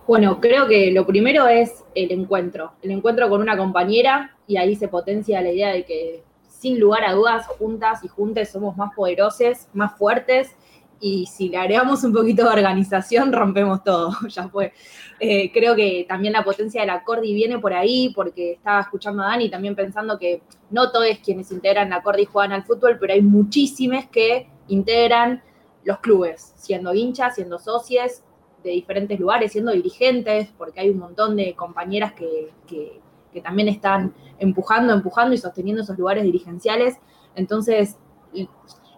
[0.05, 4.75] Bueno, creo que lo primero es el encuentro, el encuentro con una compañera y ahí
[4.75, 8.93] se potencia la idea de que sin lugar a dudas, juntas y juntes somos más
[8.93, 10.53] poderosas, más fuertes
[11.03, 14.71] y si le agregamos un poquito de organización, rompemos todo, ya fue.
[15.19, 19.21] Eh, creo que también la potencia de la Cordi viene por ahí, porque estaba escuchando
[19.21, 23.11] a Dani también pensando que no todos quienes integran la Cordi juegan al fútbol, pero
[23.11, 25.43] hay muchísimos que integran
[25.83, 28.21] los clubes, siendo hinchas, siendo socios,
[28.63, 32.53] de diferentes lugares, siendo dirigentes, porque hay un montón de compañeras que,
[33.43, 36.95] también están empujando, empujando y sosteniendo esos lugares dirigenciales.
[37.35, 37.97] Entonces,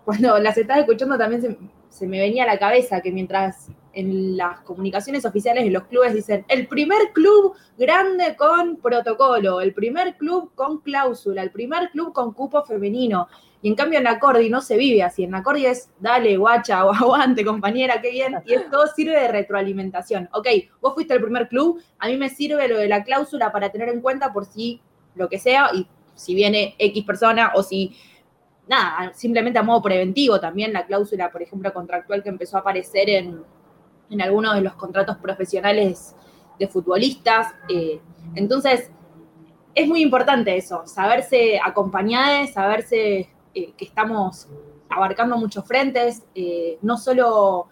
[0.06, 1.58] cuando las estaba escuchando también se,
[1.96, 6.14] se me venía a la cabeza que mientras en las comunicaciones oficiales de los clubes
[6.14, 12.12] dicen el primer club grande con protocolo, el primer club con cláusula, el primer club
[12.12, 13.30] con cupo femenino.
[13.62, 15.24] Y en cambio en la Cordi no se vive así.
[15.24, 18.36] En la Cordi es dale, guacha o aguante, compañera, qué bien.
[18.46, 20.28] Y esto sirve de retroalimentación.
[20.34, 20.48] Ok,
[20.82, 23.88] vos fuiste el primer club, a mí me sirve lo de la cláusula para tener
[23.88, 24.82] en cuenta por si
[25.16, 27.96] lo que sea, y si viene X persona o si
[28.68, 33.10] nada, simplemente a modo preventivo también la cláusula, por ejemplo, contractual que empezó a aparecer
[33.10, 33.44] en,
[34.22, 36.16] algunos de los contratos profesionales
[36.60, 37.54] de futbolistas.
[37.68, 38.00] Eh,
[38.36, 38.90] entonces,
[39.74, 44.48] es muy importante eso, saberse acompañadas, saberse eh, que estamos
[44.90, 47.68] abarcando muchos frentes, eh, no solo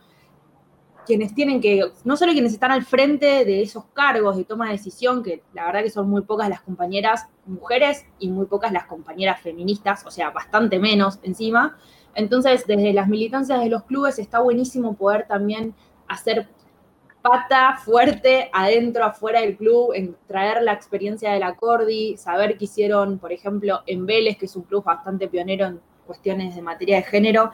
[1.05, 4.73] quienes tienen que, no solo quienes están al frente de esos cargos de toma de
[4.73, 8.85] decisión, que la verdad que son muy pocas las compañeras mujeres y muy pocas las
[8.85, 11.77] compañeras feministas, o sea, bastante menos encima.
[12.15, 15.73] Entonces, desde las militancias de los clubes está buenísimo poder también
[16.07, 16.47] hacer
[17.21, 22.65] pata fuerte adentro, afuera del club, en traer la experiencia de la Cordi, saber qué
[22.65, 26.97] hicieron, por ejemplo, en Vélez, que es un club bastante pionero en cuestiones de materia
[26.97, 27.51] de género,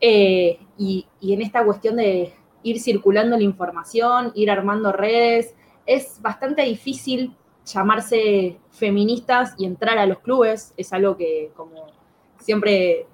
[0.00, 5.54] eh, y, en esta cuestión de ir circulando la información, ir armando redes,
[5.86, 11.86] es bastante difícil llamarse feministas y entrar a los clubes, es algo que como
[12.38, 13.06] siempre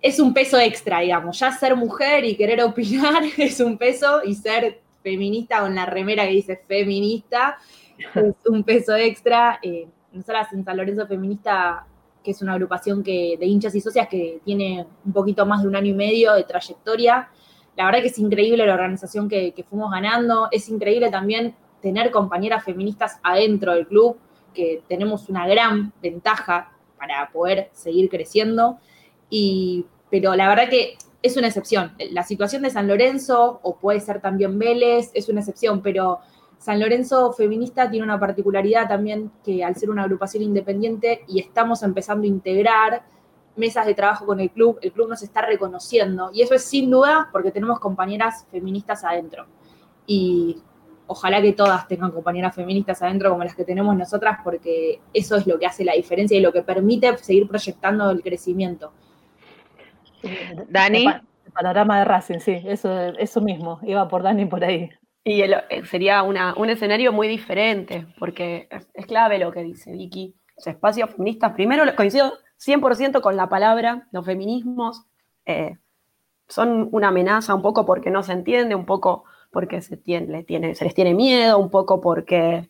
[0.00, 1.38] es un peso extra, digamos.
[1.38, 6.24] Ya ser mujer y querer opinar es un peso y ser feminista con la remera
[6.24, 7.58] que dice feminista
[8.14, 9.58] es un peso extra.
[9.62, 11.86] Eh, nosotras en San Lorenzo Feminista,
[12.22, 15.68] que es una agrupación que, de hinchas y socias que tiene un poquito más de
[15.68, 17.30] un año y medio de trayectoria,
[17.76, 22.10] la verdad que es increíble la organización que, que fuimos ganando, es increíble también tener
[22.10, 24.16] compañeras feministas adentro del club,
[24.54, 28.78] que tenemos una gran ventaja para poder seguir creciendo.
[29.30, 31.92] Y pero la verdad que es una excepción.
[32.10, 36.18] La situación de San Lorenzo, o puede ser también Vélez, es una excepción, pero
[36.58, 41.82] San Lorenzo Feminista tiene una particularidad también que al ser una agrupación independiente y estamos
[41.82, 43.02] empezando a integrar
[43.56, 46.90] mesas de trabajo con el club, el club nos está reconociendo y eso es sin
[46.90, 49.46] duda porque tenemos compañeras feministas adentro.
[50.06, 50.58] Y
[51.06, 55.46] ojalá que todas tengan compañeras feministas adentro como las que tenemos nosotras porque eso es
[55.46, 58.92] lo que hace la diferencia y lo que permite seguir proyectando el crecimiento.
[60.68, 61.06] Dani.
[61.44, 64.88] El panorama de Racing, sí, eso, eso mismo, iba por Dani por ahí.
[65.24, 70.34] Y eh, sería un escenario muy diferente, porque es, clave lo que dice Vicky.
[70.56, 72.32] Los espacios feministas, primero coincido
[72.64, 75.04] 100% con la palabra, los feminismos
[75.46, 75.78] eh,
[76.48, 80.44] son una amenaza un poco porque no se entiende, un poco porque se, tiene,
[80.74, 82.68] se les tiene miedo, un poco porque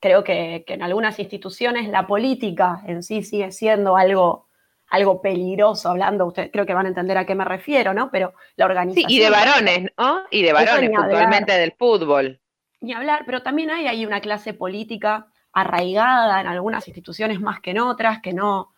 [0.00, 4.48] creo que, que en algunas instituciones la política en sí sigue siendo algo
[4.92, 8.10] algo peligroso hablando, ustedes creo que van a entender a qué me refiero, ¿no?
[8.10, 9.08] Pero la organización...
[9.08, 10.20] Sí, y de varones, ¿no?
[10.30, 12.38] Y de varones, puntualmente del fútbol.
[12.82, 17.70] Ni hablar, pero también hay ahí una clase política arraigada en algunas instituciones más que
[17.70, 18.71] en otras, que no,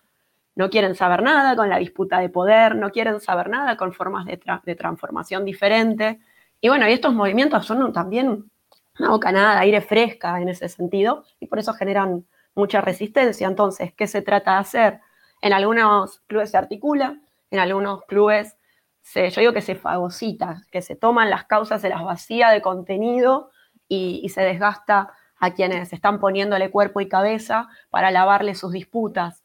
[0.54, 4.26] no quieren saber nada con la disputa de poder, no quieren saber nada con formas
[4.26, 4.36] de,
[4.76, 6.20] transformación diferente.
[6.60, 8.50] Y bueno, y estos movimientos son también
[8.98, 13.48] una bocanada, aire fresca en ese sentido, y por eso generan mucha resistencia.
[13.48, 15.00] Entonces, ¿qué se trata de hacer?
[15.42, 18.56] En algunos clubes se articula, en algunos clubes
[19.02, 22.62] se, yo digo que se fagocita, que se toman las causas, se las vacía de
[22.62, 23.50] contenido
[23.86, 29.43] y, se desgasta a quienes están poniéndole cuerpo y cabeza para lavarle sus disputas.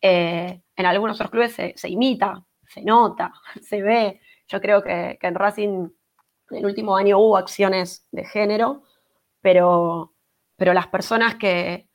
[0.00, 3.32] Eh, en algunos otros clubes se, imita, se nota,
[3.62, 4.20] se ve.
[4.46, 5.88] Yo creo que, en Racing
[6.50, 8.82] en el último año hubo acciones de género,
[9.40, 10.14] pero,
[10.56, 11.88] pero las personas que,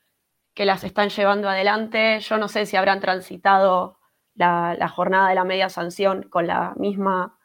[0.54, 3.98] que las están llevando adelante, yo no sé si habrán transitado
[4.36, 7.38] la, jornada de la media sanción con la misma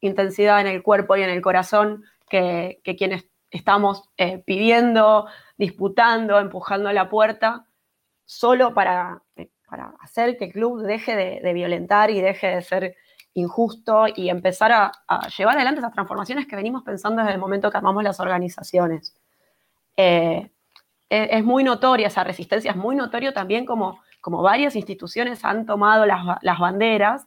[0.00, 6.92] intensidad en el cuerpo y en el corazón que, quienes estamos eh, pidiendo, disputando, empujando
[6.92, 7.66] la puerta,
[8.24, 9.22] solo para,
[9.68, 12.96] para, hacer que el club deje de, violentar y deje de ser
[13.34, 14.92] injusto y empezar a,
[15.36, 19.14] llevar adelante esas transformaciones que venimos pensando desde el momento que armamos las organizaciones.
[19.96, 20.50] Eh,
[21.08, 26.06] es, muy notoria esa resistencia, es muy notorio también como como varias instituciones han tomado
[26.06, 27.26] las, banderas,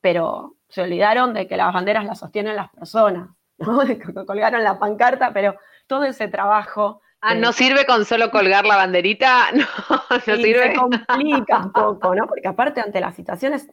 [0.00, 3.80] pero se olvidaron de que las banderas las sostienen las personas, ¿no?
[4.26, 7.00] colgaron la pancarta, pero todo ese trabajo...
[7.26, 9.50] Ah, ¿no sirve con solo colgar la banderita?
[9.54, 9.66] No,
[10.10, 10.72] no sirve.
[10.72, 12.26] Se complica un poco, ¿no?
[12.26, 13.68] Porque aparte ante las situaciones,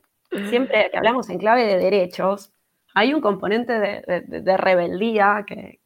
[0.50, 2.52] siempre que hablamos en clave de derechos,
[2.94, 5.82] hay un componente de rebeldía que,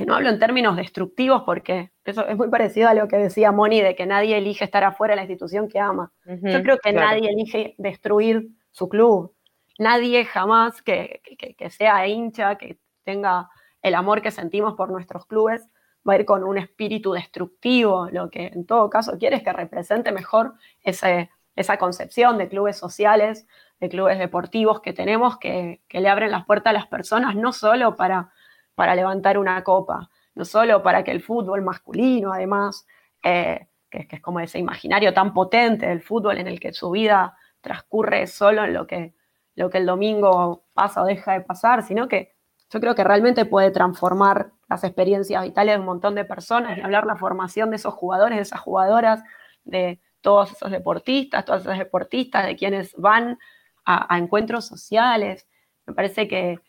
[0.00, 3.52] que no hablo en términos destructivos porque eso es muy parecido a lo que decía
[3.52, 6.10] Moni de que nadie elige estar afuera de la institución que ama.
[6.24, 9.34] Yo creo que nadie elige destruir su club.
[9.78, 11.20] Nadie jamás que,
[11.68, 13.50] sea hincha, que tenga
[13.82, 15.68] el amor que sentimos por nuestros clubes,
[16.08, 18.08] va a ir con un espíritu destructivo.
[18.10, 23.46] Lo que en todo caso quiere es que represente mejor esa concepción de clubes sociales,
[23.80, 27.52] de clubes deportivos que tenemos, que, que le abren las puertas a las personas, no
[27.52, 28.32] solo para
[28.80, 32.86] para levantar una copa, no solo para que el fútbol masculino, además,
[33.22, 37.36] eh, que, es como ese imaginario tan potente del fútbol en el que su vida
[37.60, 39.12] transcurre solo en lo que,
[39.54, 42.32] lo que el domingo pasa o deja de pasar, sino que
[42.70, 46.80] yo creo que realmente puede transformar las experiencias vitales de un montón de personas y
[46.80, 49.22] hablar la formación de esos jugadores, de esas jugadoras,
[49.64, 53.38] de todos esos deportistas, todas esas deportistas, de quienes van
[53.84, 55.48] a encuentros sociales.
[55.86, 56.60] Me parece que,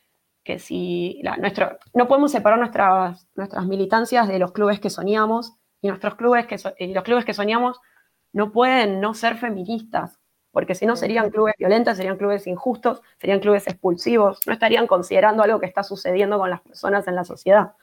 [0.43, 5.87] que si nuestro, no podemos separar nuestras, nuestras militancias de los clubes que soñamos y
[5.87, 7.79] nuestros clubes que y los clubes que soñamos
[8.33, 10.19] no pueden no ser feministas,
[10.51, 15.43] porque si no serían clubes violentos, serían clubes injustos, serían clubes expulsivos, no estarían considerando
[15.43, 17.73] algo que está sucediendo con las personas en la sociedad.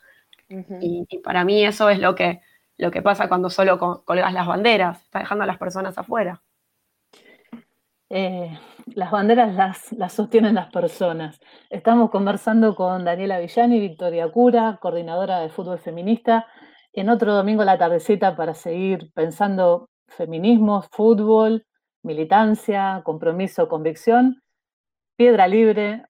[0.48, 2.40] y, para mí eso es lo que,
[2.76, 6.42] lo que pasa cuando solo colgas las banderas, está dejando a las personas afuera.
[8.10, 8.58] Eh,
[8.94, 11.40] las banderas las, las, sostienen las personas.
[11.68, 16.46] Estamos conversando con Daniela Villani, Victoria Cura, coordinadora de fútbol feminista,
[16.94, 21.66] en otro domingo la tardecita para seguir pensando feminismo, fútbol,
[22.08, 24.42] militancia, compromiso, convicción.
[25.16, 26.06] Piedra Libre,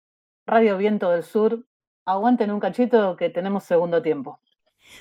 [0.46, 1.64] Radio Viento del Sur.
[2.06, 4.40] Aguanten un cachito que tenemos segundo tiempo.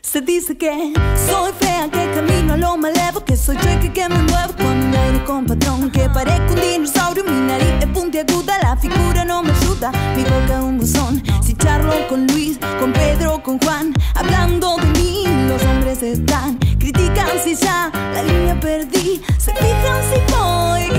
[0.02, 0.94] Se dice que
[1.28, 5.24] soy fea, que camino a lo malevo, que soy cheque, que me muevo con aire
[5.26, 9.92] con patrón, que parezco un dinosaurio, mi nariz es puntiaguda, la figura no me ayuda,
[10.16, 11.22] mi boca un buzón.
[11.44, 17.28] Si charlo con Luis, con Pedro, con Juan, hablando de mí, los hombres están, critican
[17.44, 20.90] si ya la línea perdí, se fijan si voy,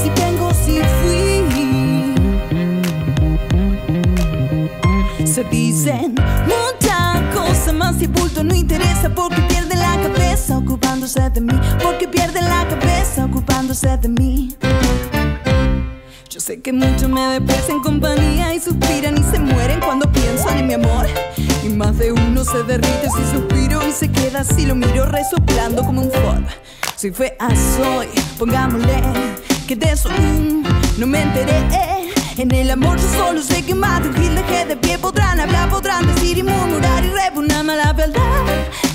[0.00, 1.22] si vengo, si fui.
[5.26, 6.14] Se dicen
[6.46, 6.61] si
[8.06, 13.96] bulto no interesa porque pierde la cabeza ocupándose de mí, porque pierde la cabeza ocupándose
[13.96, 14.56] de mí.
[16.28, 20.66] Yo sé que muchos me desprecian compañía y suspiran y se mueren cuando piensan en
[20.66, 21.06] mi amor.
[21.62, 25.84] Y más de uno se derrite si suspiro y se queda si lo miro resoplando
[25.84, 26.44] como un Ford.
[26.96, 27.36] Soy fea,
[27.76, 29.02] soy, pongámosle
[29.66, 30.08] que de eso
[30.98, 32.01] no me enteré.
[32.38, 36.06] En el amor yo solo sé que más gil dejé de pie Podrán hablar, podrán
[36.06, 38.44] decir y murmurar y repugnarme la verdad.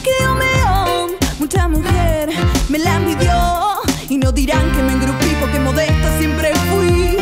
[0.04, 1.08] Que yo me amo,
[1.39, 2.30] mucha mujer
[2.69, 3.34] me la envidió
[4.10, 7.17] Y no dirán que me engrupí porque modesta siempre fui.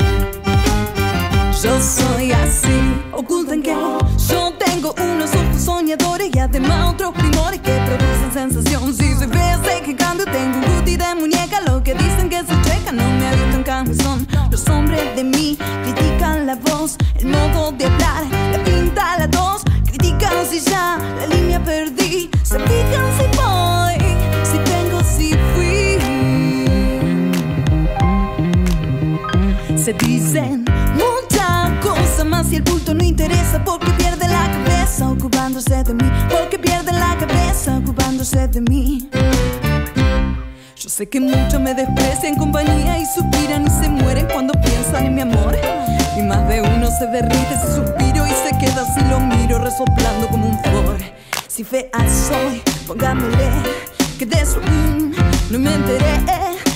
[1.62, 2.80] Yo soy así,
[3.12, 3.76] oculten que
[4.30, 8.94] yo tengo unos ojos soñadores Y además otros primores que producen sensación.
[8.94, 11.35] Si soy fea sé que cambio, tengo un guti de muñeca
[12.96, 15.58] no me abierto en cambio son Los hombres de mí
[16.46, 19.64] la voz, el modo de hablar, la pinta, la tos.
[19.86, 22.30] Critican si ya la línea perdí.
[22.44, 23.98] Se fijan si voy,
[24.44, 25.98] si tengo, si fui.
[29.78, 35.84] Se dicen muchas cosas más y el punto no interesa porque pierde la cabeza ocupándose
[35.84, 36.12] de mí.
[36.30, 39.10] Porque pierde la cabeza ocupándose de mí.
[40.86, 45.16] Yo sé que muchos me desprecian compañía y suspiran y se mueren cuando piensan en
[45.16, 45.58] mi amor.
[46.16, 50.28] Y más de uno se derrite ese suspiro y se queda si lo miro resoplando
[50.28, 50.98] como un flor.
[51.48, 51.90] Si fea
[52.28, 53.50] soy, pongámosle
[54.20, 56.22] que de eso mm, no me enteré.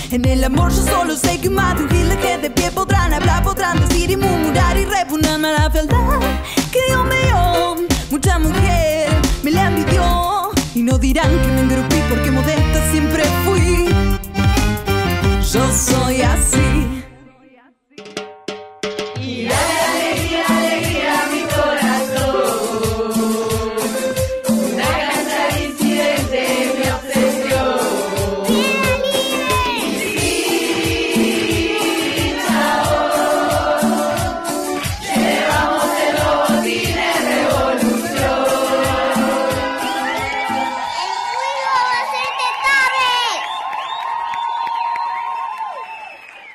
[0.09, 3.13] En el amor yo solo sé que más de un gil que de pie podrán
[3.13, 5.97] hablar, podrán decir y murmurar y repugnarme la fealdad
[6.71, 7.75] que Dios mío,
[8.09, 9.11] mucha mujer
[9.43, 13.88] me la envidió y no dirán que me engrupí porque modesta siempre fui.
[15.51, 16.98] Yo soy así.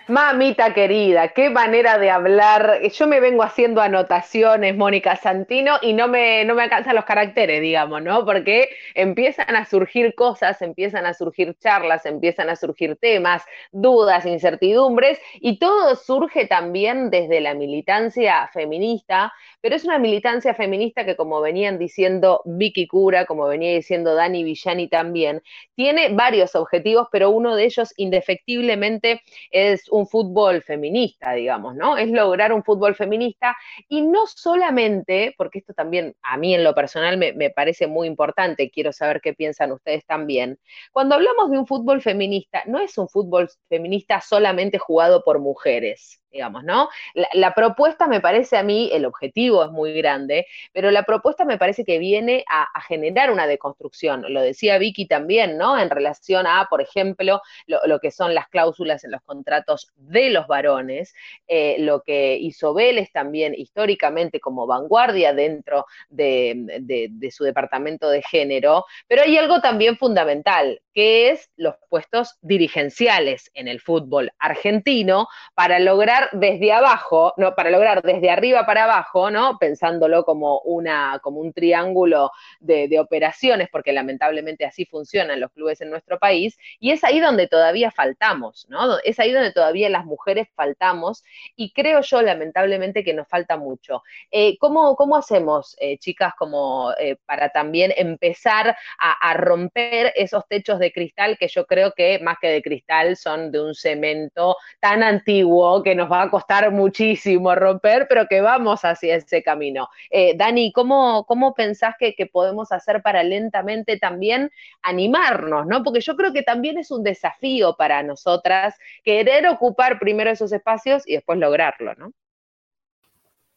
[0.06, 2.82] Mamita querida, qué manera de hablar.
[2.92, 7.62] Yo me vengo haciendo anotaciones, Mónica Santino, y no me, no me alcanzan los caracteres,
[7.62, 8.22] digamos, ¿no?
[8.26, 15.18] Porque empiezan a surgir cosas, empiezan a surgir charlas, empiezan a surgir temas, dudas, incertidumbres,
[15.40, 19.32] y todo surge también desde la militancia feminista,
[19.62, 24.44] pero es una militancia feminista que, como venían diciendo Vicky Cura, como venía diciendo Dani
[24.44, 25.42] Villani también,
[25.74, 31.96] tiene varios objetivos, pero uno de ellos indefectiblemente es un fútbol feminista, digamos, ¿no?
[31.96, 33.56] Es lograr un fútbol feminista
[33.88, 38.06] y no solamente, porque esto también a mí en lo personal me, me parece muy
[38.08, 40.58] importante, quiero saber qué piensan ustedes también,
[40.92, 46.20] cuando hablamos de un fútbol feminista, no es un fútbol feminista solamente jugado por mujeres,
[46.34, 46.88] digamos, ¿no?
[47.32, 51.58] La, propuesta me parece a mí, el objetivo es muy grande, pero la propuesta me
[51.58, 54.24] parece que viene a, generar una deconstrucción.
[54.28, 55.78] Lo decía Vicky también, ¿no?
[55.78, 60.46] En relación a, por ejemplo, lo, que son las cláusulas en los contratos de los
[60.46, 61.14] varones,
[61.46, 68.22] eh, lo que hizo Vélez también históricamente como vanguardia dentro de, de su departamento de
[68.22, 75.26] género, pero hay algo también fundamental, que es los puestos dirigenciales en el fútbol argentino
[75.54, 77.54] para lograr desde abajo, ¿no?
[77.56, 79.58] Para lograr desde arriba para abajo, ¿no?
[79.58, 82.30] Pensándolo como una, como un triángulo
[82.60, 87.48] de, operaciones, porque lamentablemente así funcionan los clubes en nuestro país, y es ahí donde
[87.48, 88.98] todavía faltamos, ¿no?
[89.02, 91.24] Es ahí donde todavía las mujeres faltamos,
[91.56, 94.04] y creo yo, lamentablemente, que nos falta mucho.
[94.30, 100.78] Eh, ¿cómo, hacemos, eh, chicas, como eh, para también empezar a, a romper esos techos
[100.78, 105.02] de cristal que yo creo que más que de cristal son de un cemento tan
[105.02, 109.88] antiguo que nos va a costar muchísimo romper, pero que vamos hacia ese camino.
[110.10, 114.50] Eh, Dani, ¿cómo, ¿cómo pensás que, podemos hacer para lentamente también
[114.82, 115.66] animarnos?
[115.66, 115.82] ¿no?
[115.82, 121.06] Porque yo creo que también es un desafío para nosotras querer ocupar primero esos espacios
[121.06, 122.12] y después lograrlo, ¿no?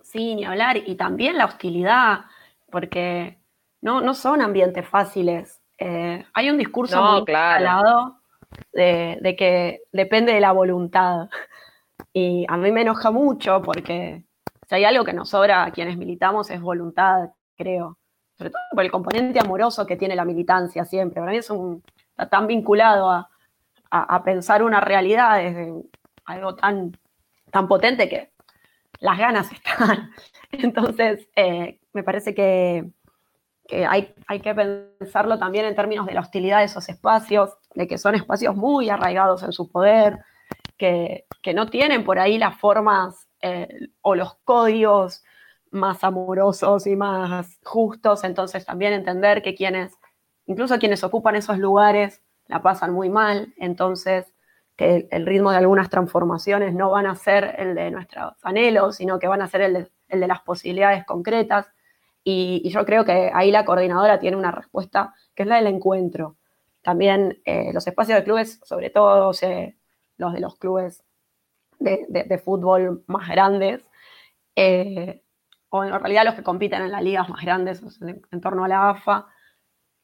[0.01, 0.77] Sí, ni hablar.
[0.77, 2.25] Y también la hostilidad,
[2.71, 3.37] porque
[3.81, 5.56] no, no son ambientes fáciles.
[5.77, 8.19] Eh, hay un discurso muy claro.
[8.73, 11.29] de, de, que depende de la voluntad.
[12.13, 14.23] Y a mí me enoja mucho porque
[14.67, 17.97] si hay algo que nos sobra a quienes militamos es voluntad, creo.
[18.37, 21.21] Sobre todo por el componente amoroso que tiene la militancia siempre.
[21.21, 23.29] Para mí es un, está tan vinculado a,
[24.25, 25.73] pensar una realidad desde
[26.25, 26.97] algo tan,
[27.51, 28.31] tan potente que
[28.99, 30.11] las ganas están.
[30.51, 32.89] Entonces, eh, me parece que,
[33.69, 37.97] hay, hay, que pensarlo también en términos de la hostilidad de esos espacios, de que
[37.97, 40.19] son espacios muy arraigados en su poder,
[40.77, 43.67] que, no tienen por ahí las formas eh,
[44.01, 45.23] o los códigos
[45.71, 49.93] más amorosos y más justos, entonces también entender que quienes,
[50.45, 54.33] incluso quienes ocupan esos lugares, la pasan muy mal, entonces
[54.75, 59.19] que el ritmo de algunas transformaciones no van a ser el de nuestros anhelos, sino
[59.19, 61.67] que van a ser el de, las posibilidades concretas.
[62.29, 66.35] Y, yo creo que ahí la coordinadora tiene una respuesta que es la del encuentro.
[66.81, 69.77] También eh, los espacios de clubes, sobre todo, los de
[70.17, 71.05] los clubes
[71.79, 73.89] de, fútbol más grandes,
[74.57, 75.23] eh,
[75.69, 78.89] o en realidad los que compiten en las ligas más grandes en, torno a la
[78.89, 79.27] AFA,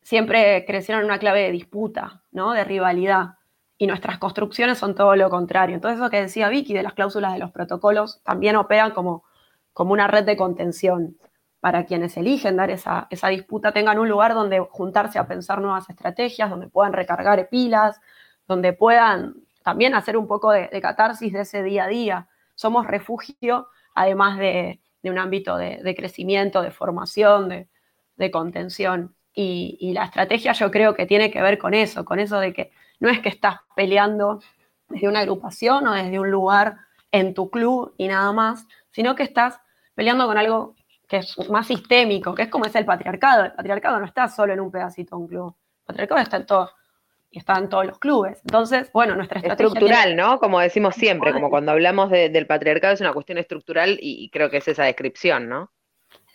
[0.01, 2.53] siempre crecieron en una clave de disputa, ¿no?
[2.53, 3.31] de rivalidad.
[3.77, 5.75] Y nuestras construcciones son todo lo contrario.
[5.75, 9.25] Entonces, eso que decía Vicky de las cláusulas de los protocolos también operan como,
[9.73, 11.17] como una red de contención
[11.63, 15.89] para quienes eligen dar esa, esa disputa, tengan un lugar donde juntarse a pensar nuevas
[15.89, 18.01] estrategias, donde puedan recargar pilas,
[18.49, 22.27] donde puedan también hacer un poco de, catarsis de ese día a día.
[22.53, 27.47] Somos refugio, además de, un ámbito de, crecimiento, de formación,
[28.17, 29.15] de, contención.
[29.33, 32.73] Y, la estrategia yo creo que tiene que ver con eso, con eso de que
[32.99, 34.41] no es que estás peleando
[34.89, 36.79] desde una agrupación o desde un lugar
[37.13, 39.61] en tu club y nada más, sino que estás
[39.95, 40.75] peleando con algo
[41.13, 43.45] que es más sistémico, que es como es el patriarcado.
[43.45, 45.55] El patriarcado no está solo en un pedacito de un club.
[45.81, 46.71] El patriarcado está en todo
[47.29, 48.41] y está en todos los clubes.
[48.43, 49.67] Entonces, bueno, nuestra estrategia.
[49.67, 50.39] Estructural, ¿no?
[50.39, 54.57] Como decimos siempre, como cuando hablamos del patriarcado es una cuestión estructural y, creo que
[54.57, 55.69] es esa descripción, ¿no?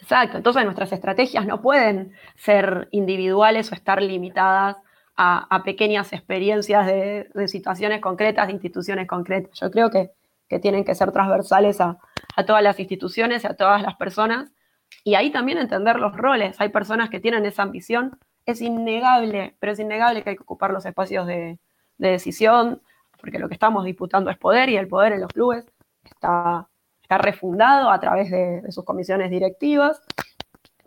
[0.01, 4.77] Exacto, entonces nuestras estrategias no pueden ser individuales o estar limitadas
[5.17, 9.59] a, pequeñas experiencias de, situaciones concretas, de instituciones concretas.
[9.59, 10.13] Yo creo que,
[10.61, 11.99] tienen que ser transversales a,
[12.37, 14.53] a todas las instituciones y a todas las personas.
[15.05, 16.61] Y ahí también entender los roles.
[16.61, 18.19] Hay personas que tienen esa ambición.
[18.47, 21.59] Es innegable, pero es innegable que hay que ocupar los espacios de,
[21.99, 22.81] decisión,
[23.21, 25.67] porque lo que estamos disputando es poder y el poder en los clubes
[26.05, 26.69] está,
[27.03, 30.01] está refundado a través de, sus comisiones directivas,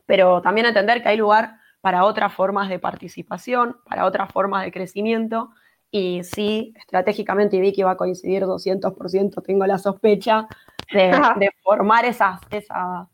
[0.06, 4.72] pero también entender que hay lugar para otras formas de participación, para otras formas de
[4.72, 5.50] crecimiento,
[5.90, 10.48] y sí, estratégicamente, y Vicky va a coincidir 200%, tengo la sospecha
[10.94, 11.12] de,
[11.64, 13.08] formar esas, esas,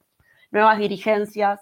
[0.52, 1.62] nuevas dirigencias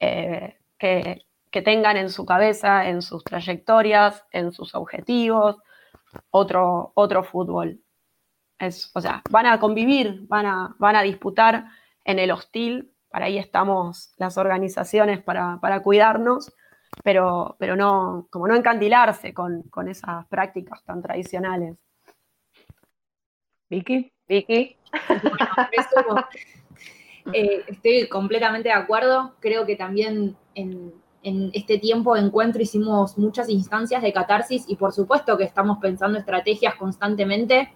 [0.00, 5.58] eh, que, que tengan en su cabeza, en sus trayectorias, en sus objetivos,
[6.30, 7.80] otro, otro fútbol.
[8.58, 11.66] Es, o sea, van a convivir, van a, van a disputar
[12.04, 16.52] en el hostil, para ahí estamos las organizaciones para, cuidarnos,
[17.04, 21.76] pero, pero no, como no encandilarse con, esas prácticas tan tradicionales.
[23.68, 24.76] Vicky, Vicky.
[27.32, 29.34] Eh, estoy completamente de acuerdo.
[29.40, 30.92] Creo que también en,
[31.22, 36.18] este tiempo de encuentro hicimos muchas instancias de catarsis y por supuesto que estamos pensando
[36.18, 37.72] estrategias constantemente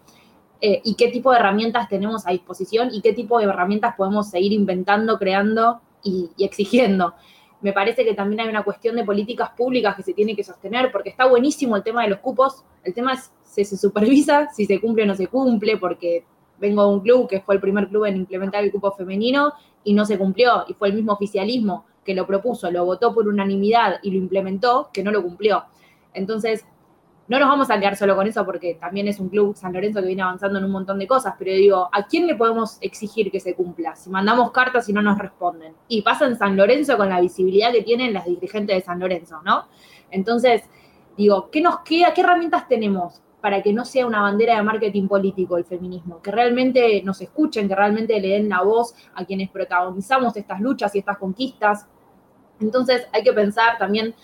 [0.61, 4.31] eh, y qué tipo de herramientas tenemos a disposición y qué tipo de herramientas podemos
[4.31, 7.15] seguir inventando, creando y, exigiendo.
[7.61, 10.91] Me parece que también hay una cuestión de políticas públicas que se tiene que sostener
[10.91, 14.67] porque está buenísimo el tema de los cupos, el tema es si se supervisa, si
[14.67, 16.25] se cumple o no se cumple, porque
[16.59, 19.53] vengo de un club que fue el primer club en implementar el cupo femenino
[19.85, 23.29] y no se cumplió y fue el mismo oficialismo que lo propuso, lo votó por
[23.29, 25.65] unanimidad y lo implementó, que no lo cumplió.
[26.15, 26.65] Entonces,
[27.29, 30.01] no nos vamos a quedar solo con eso porque también es un club San Lorenzo
[30.01, 33.33] que viene avanzando en un montón de cosas, pero digo, ¿a quién le podemos exigir
[33.33, 33.97] que se cumpla?
[33.97, 35.75] Si mandamos cartas y no nos responden.
[35.89, 39.43] Y pasa en San Lorenzo con la visibilidad que tienen las dirigentes de San Lorenzo,
[39.45, 39.65] ¿no?
[40.11, 40.63] Entonces,
[41.17, 42.15] digo, ¿qué nos queda?
[42.15, 46.21] ¿Qué herramientas tenemos para que no sea una bandera de marketing político el feminismo?
[46.23, 50.95] Que realmente nos escuchen, que realmente le den la voz a quienes protagonizamos estas luchas
[50.95, 51.87] y estas conquistas,
[52.61, 54.15] entonces hay que pensar también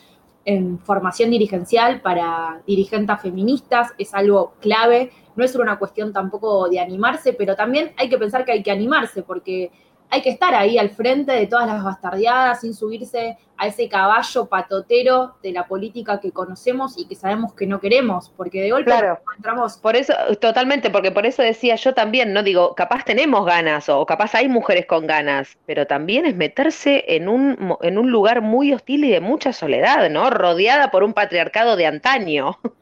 [0.45, 6.81] en formación dirigencial para dirigentes feministas, es algo clave, no es una cuestión tampoco de
[6.81, 9.71] animarse, pero también hay que pensar que hay que animarse, porque
[10.13, 14.45] hay que estar ahí al frente de todas las bastardeadas sin subirse a ese caballo
[14.45, 18.93] patotero de la política que conocemos y que sabemos que no queremos, porque de golpe
[18.93, 19.79] encontramos...
[19.79, 22.43] Por eso, totalmente, porque por eso decía yo también, ¿no?
[22.43, 27.31] Digo, capaz tenemos ganas o capaz hay mujeres con ganas, pero también es meterse en
[27.31, 30.29] un, en un lugar muy hostil y de mucha soledad, ¿no?
[30.29, 32.59] Rodeada por un patriarcado de antaño.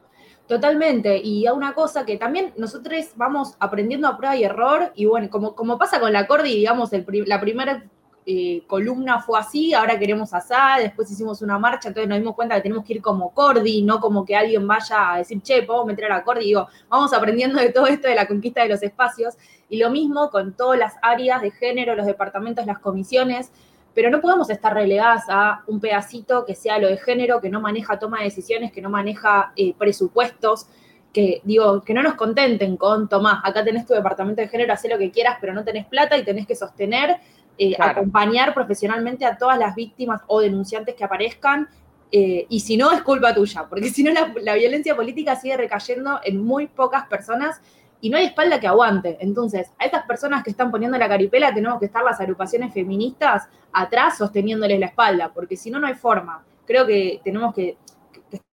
[0.51, 5.05] Totalmente, y a una cosa que también nosotros vamos aprendiendo a prueba y error, y
[5.05, 7.85] bueno, como, como pasa con la Cordi, digamos, el, la primera
[8.25, 12.55] eh, columna fue así, ahora queremos asá, después hicimos una marcha, entonces nos dimos cuenta
[12.55, 15.87] que tenemos que ir como Cordi, no como que alguien vaya a decir, che, podemos
[15.87, 18.83] meter a la Cordi, digo, vamos aprendiendo de todo esto de la conquista de los
[18.83, 19.35] espacios,
[19.69, 23.53] y lo mismo con todas las áreas de género, los departamentos, las comisiones,
[23.93, 27.59] pero no podemos estar relegadas a un pedacito que sea lo de género, que no
[27.59, 30.67] maneja toma de decisiones, que no maneja eh, presupuestos,
[31.11, 34.83] que digo, que no nos contenten con, Tomás, acá tenés tu departamento de género, haz
[34.85, 37.17] lo que quieras, pero no tenés plata y tenés que sostener,
[37.57, 41.67] eh, acompañar profesionalmente a todas las víctimas o denunciantes que aparezcan.
[42.13, 44.11] Eh, y si no, es culpa tuya, porque si no,
[44.41, 47.61] la violencia política sigue recayendo en muy pocas personas
[48.01, 49.17] y no hay espalda que aguante.
[49.21, 53.47] Entonces, a estas personas que están poniendo la caripela tenemos que estar las agrupaciones feministas
[53.71, 56.43] atrás sosteniéndoles la espalda, porque si no, no hay forma.
[56.65, 57.77] Creo que tenemos que,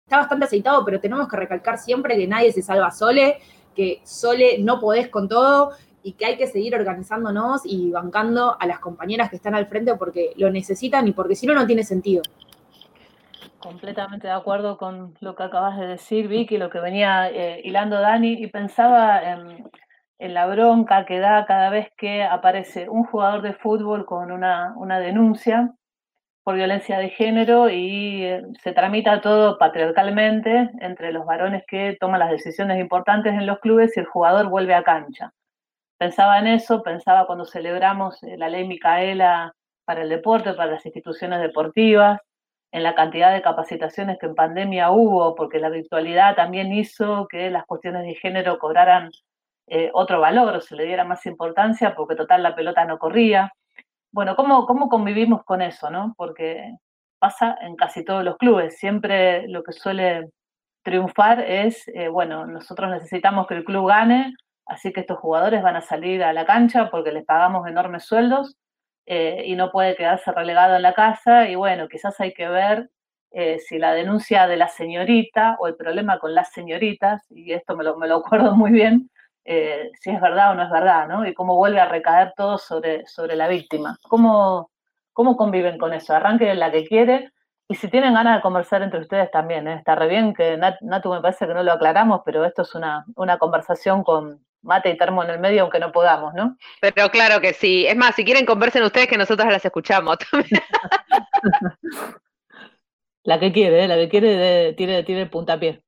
[0.05, 3.37] está bastante aceitado, pero tenemos que recalcar siempre que nadie se salva sole,
[3.75, 5.71] que sole no podés con todo
[6.03, 9.95] y que hay que seguir organizándonos y bancando a las compañeras que están al frente
[9.95, 12.23] porque lo necesitan y porque si no, no tiene sentido.
[13.63, 17.97] Completamente de acuerdo con lo que acabas de decir, Vicky, lo que venía eh, hilando
[18.01, 19.71] Dani, y pensaba en,
[20.19, 25.73] la bronca que da cada vez que aparece un jugador de fútbol con una, denuncia
[26.43, 32.19] por violencia de género y eh, se tramita todo patriarcalmente entre los varones que toman
[32.19, 35.31] las decisiones importantes en los clubes y el jugador vuelve a cancha.
[35.97, 39.53] Pensaba en eso, pensaba cuando celebramos eh, la ley Micaela
[39.85, 42.19] para el deporte, para las instituciones deportivas,
[42.73, 47.51] en la cantidad de capacitaciones que en pandemia hubo, porque la virtualidad también hizo que
[47.51, 49.11] las cuestiones de género cobraran
[49.67, 53.53] eh, otro valor, se le diera más importancia, porque total la pelota no corría.
[54.11, 56.15] Bueno, ¿cómo, ¿cómo convivimos con eso, no?
[56.17, 56.73] Porque
[57.19, 60.31] pasa en casi todos los clubes, siempre lo que suele
[60.81, 64.33] triunfar es, eh, bueno, nosotros necesitamos que el club gane,
[64.65, 68.57] así que estos jugadores van a salir a la cancha porque les pagamos enormes sueldos
[69.05, 72.89] eh, y no puede quedarse relegado en la casa y bueno, quizás hay que ver
[73.31, 77.75] eh, si la denuncia de la señorita o el problema con las señoritas, y esto
[77.75, 79.09] me lo, me lo acuerdo muy bien,
[79.45, 81.27] si es verdad o no es verdad, ¿no?
[81.27, 83.97] Y cómo vuelve a recaer todo sobre, sobre la víctima.
[84.03, 84.71] ¿Cómo,
[85.13, 86.15] ¿Cómo conviven con eso?
[86.15, 87.33] Arranque la que quiere
[87.67, 89.75] y si tienen ganas de conversar entre ustedes también, ¿eh?
[89.75, 93.05] está re bien que Natu me parece que no lo aclaramos, pero esto es una,
[93.15, 96.57] una conversación con mate y termo en el medio, aunque no podamos, ¿no?
[96.81, 97.85] Pero claro que sí.
[97.85, 100.61] Es más, si quieren conversen ustedes que nosotros las escuchamos también.
[103.23, 103.87] la que quiere, ¿eh?
[103.87, 105.83] la que quiere tiene, tiene puntapié.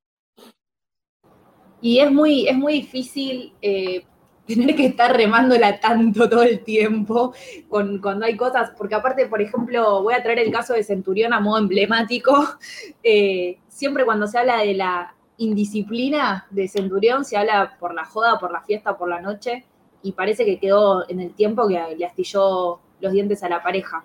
[1.80, 4.04] Y es muy, es muy difícil eh,
[4.46, 7.34] tener que estar remándola tanto todo el tiempo
[7.68, 11.32] con, cuando hay cosas, porque aparte, por ejemplo, voy a traer el caso de Centurión
[11.32, 12.32] a modo emblemático,
[13.02, 18.38] eh, siempre cuando se habla de la indisciplina de Centurión, se habla por la joda,
[18.38, 19.64] por la fiesta, por la noche,
[20.02, 24.04] y parece que quedó en el tiempo que le astilló los dientes a la pareja.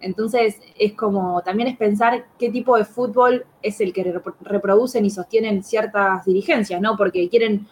[0.00, 5.10] Entonces es como, también es pensar qué tipo de fútbol es el que reproducen y
[5.10, 6.96] sostienen ciertas dirigencias, ¿no?
[6.96, 7.66] Porque quieren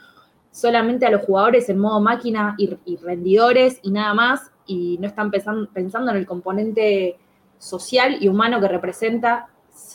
[0.50, 5.30] solamente a los jugadores en modo máquina y, rendidores y nada más, y no están
[5.30, 7.18] pensando, en el componente
[7.59, 9.48] social y humano que representa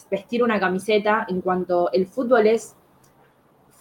[0.10, 2.76] vestir una camiseta en cuanto el fútbol es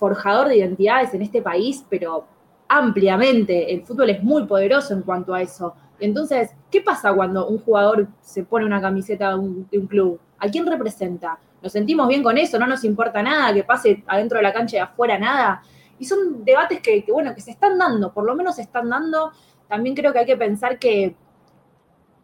[0.00, 2.24] forjador de identidades en este país, pero
[2.66, 3.72] ampliamente.
[3.72, 5.74] El fútbol es muy poderoso en cuanto a eso.
[6.00, 10.18] Entonces, ¿qué pasa cuando un jugador se pone una camiseta de un, club?
[10.38, 11.38] ¿A quién representa?
[11.62, 12.58] ¿Nos sentimos bien con eso?
[12.58, 15.62] ¿No nos importa nada que pase adentro de la cancha y afuera nada?
[15.98, 19.32] Y son debates que, bueno, que se están dando, por lo menos se están dando.
[19.68, 21.14] También creo que hay que pensar que,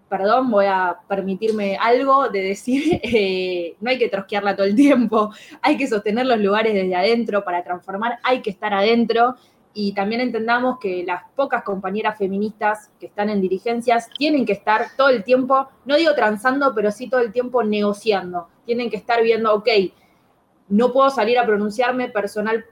[0.08, 5.30] perdón, voy a permitirme algo de decir, eh, no hay que trosquearla todo el tiempo,
[5.62, 9.36] hay que sostener los lugares desde adentro para transformar, hay que estar adentro.
[9.78, 14.86] Y también entendamos que las pocas compañeras feministas que están en dirigencias tienen que estar
[14.96, 18.48] todo el tiempo, no digo transando, pero sí todo el tiempo negociando.
[18.64, 19.68] Tienen que estar viendo, ok,
[20.68, 22.64] no puedo salir a pronunciarme personal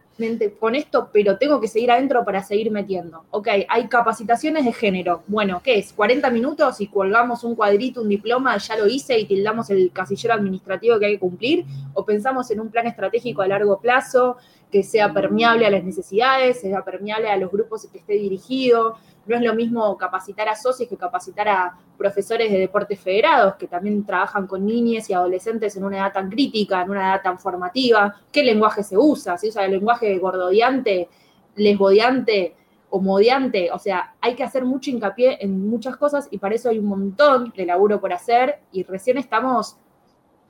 [0.60, 3.24] con esto, pero tengo que seguir adentro para seguir metiendo.
[3.30, 5.22] Ok, hay capacitaciones de género.
[5.26, 5.92] Bueno, ¿qué es?
[5.92, 10.34] 40 minutos y colgamos un cuadrito, un diploma, ya lo hice y tildamos el casillero
[10.34, 11.64] administrativo que hay que cumplir.
[11.94, 14.36] O pensamos en un plan estratégico a largo plazo
[14.70, 18.96] que sea permeable a las necesidades, sea permeable a los grupos que esté dirigido,
[19.26, 23.66] no es lo mismo capacitar a socios que capacitar a profesores de deportes federados, que
[23.66, 27.38] también trabajan con niñas y adolescentes en una edad tan crítica, en una edad tan
[27.38, 28.14] formativa.
[28.30, 29.38] ¿Qué lenguaje se usa?
[29.38, 31.08] ¿Se usa el lenguaje gordodiante,
[31.56, 32.56] lesbodiante
[32.90, 33.70] o modiante?
[33.72, 36.86] O sea, hay que hacer mucho hincapié en muchas cosas y para eso hay un
[36.86, 39.76] montón de laburo por hacer y recién estamos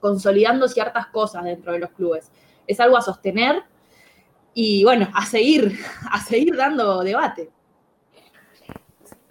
[0.00, 2.30] consolidando ciertas cosas dentro de los clubes.
[2.66, 3.62] Es algo a sostener
[4.54, 5.78] y bueno, a seguir,
[6.10, 7.50] a seguir dando debate.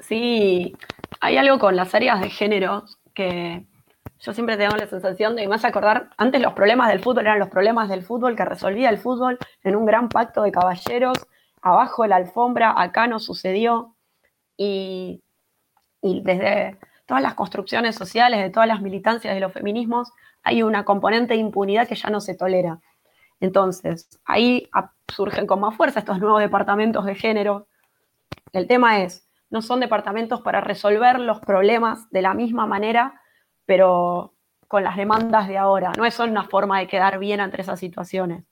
[0.03, 0.75] Sí,
[1.21, 2.83] hay algo con las áreas de género
[3.13, 3.65] que
[4.19, 7.49] yo siempre tengo la sensación de hace acordar, antes los problemas del fútbol eran los
[7.49, 11.17] problemas del fútbol que resolvía el fútbol en un gran pacto de caballeros,
[11.61, 13.95] abajo de la alfombra, acá no sucedió.
[14.57, 15.23] Y,
[16.01, 20.11] y desde todas las construcciones sociales, de todas las militancias de los feminismos,
[20.43, 22.79] hay una componente de impunidad que ya no se tolera.
[23.39, 24.69] Entonces, ahí
[25.13, 27.67] surgen con más fuerza estos nuevos departamentos de género.
[28.51, 29.22] El tema es,
[29.53, 33.21] no son departamentos para resolver los problemas de la misma manera,
[33.67, 34.33] pero
[34.67, 35.91] con las demandas de ahora.
[35.95, 38.45] No es una forma de quedar bien entre esas situaciones.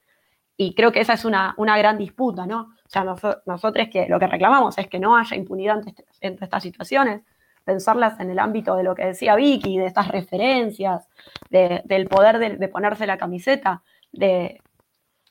[0.58, 2.76] Y creo que esa es una, gran disputa, ¿no?
[2.86, 5.82] O sea, nosotros que lo que reclamamos es que no haya impunidad
[6.22, 7.24] entre, estas situaciones,
[7.64, 11.10] pensarlas en el ámbito de lo que decía Vicky, de estas referencias,
[11.49, 13.82] del poder de, ponerse la camiseta,
[14.12, 14.62] de,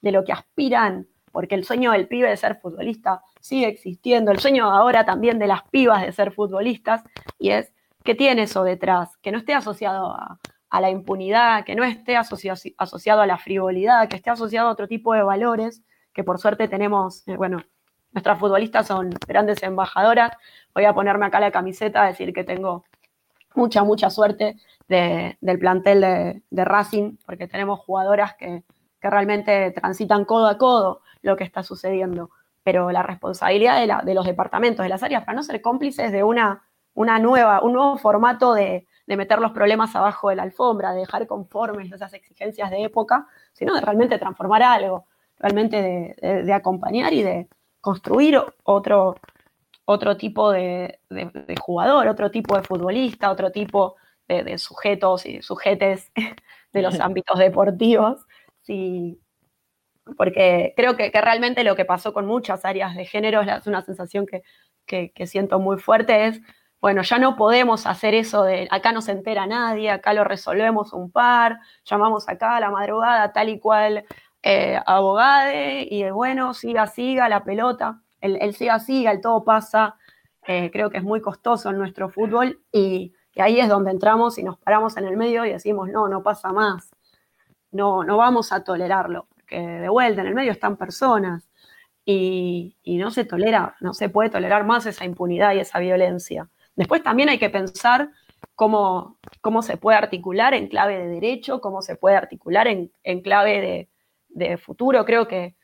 [0.03, 4.39] de lo que aspiran, porque el sueño del pibe de ser futbolista sigue existiendo, el
[4.39, 7.03] sueño ahora también de las pibas de ser futbolistas,
[7.39, 7.73] y es
[8.05, 10.39] que tiene eso detrás, que no esté asociado a,
[10.81, 15.15] la impunidad, que no esté asociado, a la frivolidad, que esté asociado a otro tipo
[15.15, 17.59] de valores, que por suerte tenemos, eh, bueno,
[18.13, 20.33] nuestras futbolistas son grandes embajadoras,
[20.75, 22.85] voy a ponerme acá la camiseta, decir que tengo
[23.55, 24.57] mucha, mucha suerte
[24.89, 28.65] del plantel de, Racing, porque tenemos jugadoras que,
[29.01, 32.31] que realmente transitan codo a codo lo que está sucediendo
[32.63, 36.63] pero la responsabilidad de, los departamentos, de las áreas, para no ser cómplices de una,
[36.95, 41.27] una nueva, un nuevo formato de, meter los problemas abajo de la alfombra, de dejar
[41.27, 45.07] conformes esas exigencias de época, sino de realmente transformar algo,
[45.37, 47.49] realmente de, acompañar y de
[47.81, 49.17] construir otro,
[49.85, 51.01] otro tipo de,
[51.61, 53.97] jugador, otro tipo de futbolista, otro tipo
[54.29, 56.13] de, sujetos y sujetes
[56.73, 58.27] de los ámbitos deportivos.
[58.63, 59.19] Sí,
[60.17, 64.27] porque creo que, realmente lo que pasó con muchas áreas de género es una sensación
[64.27, 64.43] que,
[64.87, 66.41] que, siento muy fuerte, es,
[66.81, 70.93] bueno, ya no podemos hacer eso de acá no se entera nadie, acá lo resolvemos
[70.93, 74.05] un par, llamamos acá a la madrugada tal y cual
[74.43, 79.97] eh, abogade y bueno, siga, siga la pelota, el, siga, siga, el todo pasa,
[80.47, 84.43] eh, creo que es muy costoso en nuestro fútbol y, ahí es donde entramos y
[84.43, 86.91] nos paramos en el medio y decimos, no, no pasa más,
[87.71, 91.49] no, no vamos a tolerarlo, porque de vuelta en el medio están personas
[92.05, 96.49] y, no se tolera, no se puede tolerar más esa impunidad y esa violencia.
[96.77, 98.11] Después también hay que pensar
[98.55, 103.89] cómo, cómo se puede articular en clave de derecho, cómo se puede articular en, clave
[104.29, 105.05] de, futuro.
[105.05, 105.57] Creo que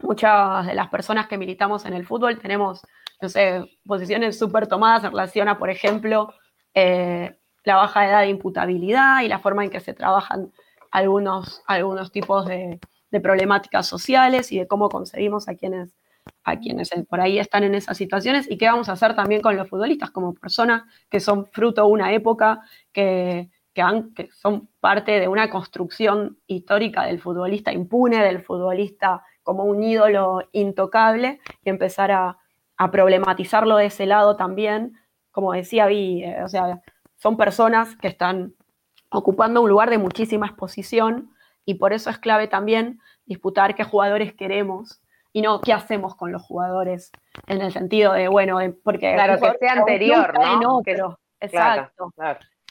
[0.00, 2.82] muchas de las personas que militamos en el fútbol tenemos,
[3.20, 6.32] no sé, posiciones súper tomadas en relación a, por ejemplo,
[6.74, 10.52] eh, la baja edad de imputabilidad y la forma en que se trabajan
[10.90, 12.80] algunos, algunos tipos de,
[13.22, 15.96] problemáticas sociales y de cómo concebimos a quienes,
[16.44, 19.56] a quienes por ahí están en esas situaciones y qué vamos a hacer también con
[19.56, 22.60] los futbolistas como personas que son fruto de una época,
[22.92, 29.82] que, que, son parte de una construcción histórica del futbolista impune, del futbolista como un
[29.82, 32.38] ídolo intocable y empezar a,
[32.92, 34.92] problematizarlo de ese lado también,
[35.30, 36.82] como decía Vi, eh, o sea,
[37.14, 38.55] son personas que están
[39.10, 41.30] ocupando un lugar de muchísima exposición
[41.64, 45.00] y por eso es clave también disputar qué jugadores queremos
[45.32, 47.10] y no qué hacemos con los jugadores
[47.46, 49.12] en el sentido de, bueno, porque...
[49.14, 50.32] Claro, que sea anterior,
[50.62, 50.80] ¿no?
[50.84, 52.12] pero, exacto.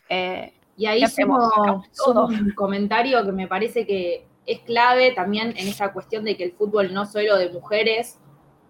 [0.09, 1.83] Eh, y ahí sumo,
[2.27, 6.51] un comentario que me parece que es clave también en esa cuestión de que el
[6.53, 8.19] fútbol no solo de mujeres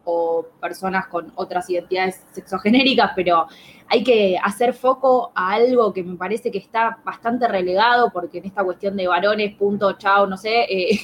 [0.06, 3.48] o personas con otras identidades sexogenéricas, pero
[3.88, 8.46] hay que hacer foco a algo que me parece que está bastante relegado, porque en
[8.46, 11.00] esta cuestión de varones, punto, chao, no sé, eh,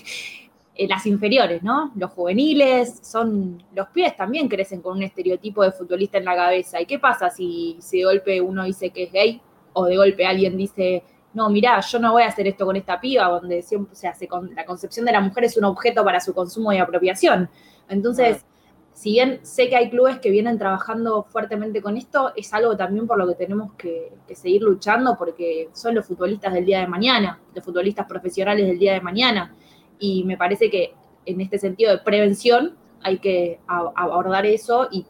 [0.76, 1.92] eh, las inferiores, ¿no?
[1.96, 6.80] Los juveniles, son los pies también crecen con un estereotipo de futbolista en la cabeza.
[6.80, 9.42] ¿Y qué pasa si, si de golpe uno dice que es gay
[9.74, 13.00] o de golpe alguien dice, no, mirá, yo no voy a hacer esto con esta
[13.00, 16.20] piba, donde siempre se hace con la concepción de la mujer es un objeto para
[16.20, 17.50] su consumo y apropiación.
[17.88, 18.46] Entonces,
[18.94, 23.08] si bien sé que hay clubes que vienen trabajando fuertemente con esto, es algo también
[23.08, 27.40] por lo que tenemos que, seguir luchando porque son los futbolistas del día de mañana,
[27.54, 29.56] los futbolistas profesionales del día de mañana.
[30.00, 30.94] Y me parece que
[31.26, 35.06] en este sentido de prevención hay que abordar eso y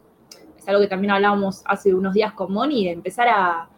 [0.56, 3.68] es algo que también hablábamos hace unos días con Moni, de empezar a,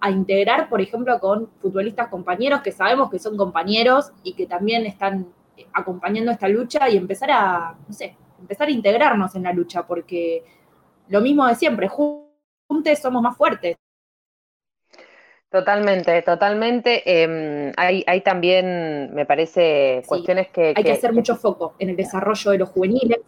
[0.00, 4.86] a integrar, por ejemplo, con futbolistas compañeros que sabemos que son compañeros y que también
[4.86, 5.26] están
[5.72, 10.42] acompañando esta lucha y empezar a, no sé, empezar a integrarnos en la lucha, porque
[11.08, 13.76] lo mismo de siempre, juntos somos más fuertes.
[15.50, 17.22] Totalmente, totalmente.
[17.22, 20.74] Em, hay, hay, también, me parece, cuestiones que...
[20.76, 23.18] Hay que, hacer mucho foco en el desarrollo de los juveniles,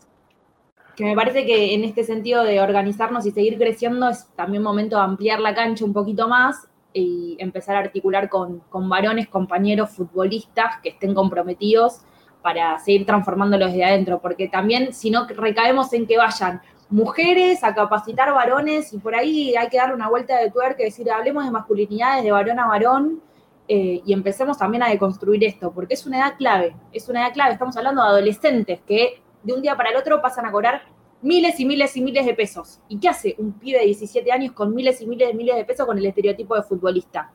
[0.94, 4.96] que me parece que en este sentido de organizarnos y seguir creciendo es también momento
[4.96, 9.90] de ampliar la cancha un poquito más y empezar a articular con, con varones, compañeros,
[9.90, 12.02] futbolistas que estén comprometidos
[12.42, 17.74] para seguir transformándolos desde adentro, porque también si no recaemos en que vayan mujeres a
[17.74, 21.44] capacitar varones y por ahí hay que dar una vuelta de tuerca y decir, hablemos
[21.44, 23.22] de masculinidades de varón a varón
[23.66, 27.32] eh, y empecemos también a deconstruir esto, porque es una edad clave, es una edad
[27.32, 30.82] clave, estamos hablando de adolescentes que de un día para el otro pasan a cobrar
[31.22, 32.80] miles y miles y miles de pesos.
[32.88, 35.64] ¿Y qué hace un pibe de 17 años con miles y miles y miles de
[35.64, 37.32] pesos con el estereotipo de futbolista?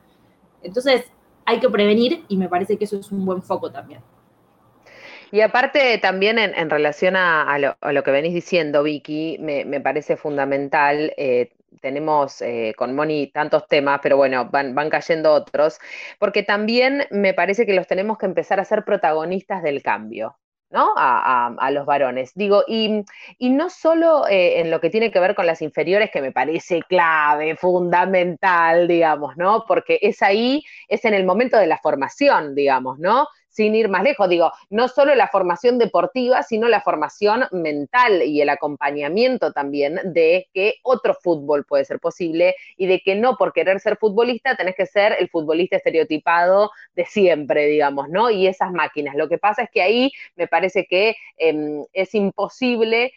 [0.62, 1.10] Entonces
[1.44, 4.02] hay que prevenir y me parece que eso es un buen foco también.
[5.30, 11.12] Y aparte también en, relación a, lo, que venís diciendo, Vicky, me, parece fundamental.
[11.16, 11.50] Eh,
[11.80, 15.78] tenemos eh, con Moni tantos temas, pero bueno, van, van cayendo otros,
[16.18, 20.36] porque también me parece que los tenemos que empezar a ser protagonistas del cambio.
[20.70, 20.92] ¿no?
[20.96, 22.32] A, los varones.
[22.34, 23.04] Digo, y,
[23.40, 26.82] no solo eh, en lo que tiene que ver con las inferiores, que me parece
[26.82, 29.64] clave, fundamental, digamos, ¿no?
[29.66, 33.28] Porque es ahí, es en el momento de la formación, digamos, ¿no?
[33.58, 38.40] Sin ir más lejos, digo, no solo la formación deportiva, sino la formación mental y
[38.40, 43.52] el acompañamiento también de que otro fútbol puede ser posible y de que no por
[43.52, 48.30] querer ser futbolista tenés que ser el futbolista estereotipado de siempre, digamos, ¿no?
[48.30, 49.16] Y esas máquinas.
[49.16, 53.12] Lo que pasa es que ahí me parece que em, es imposible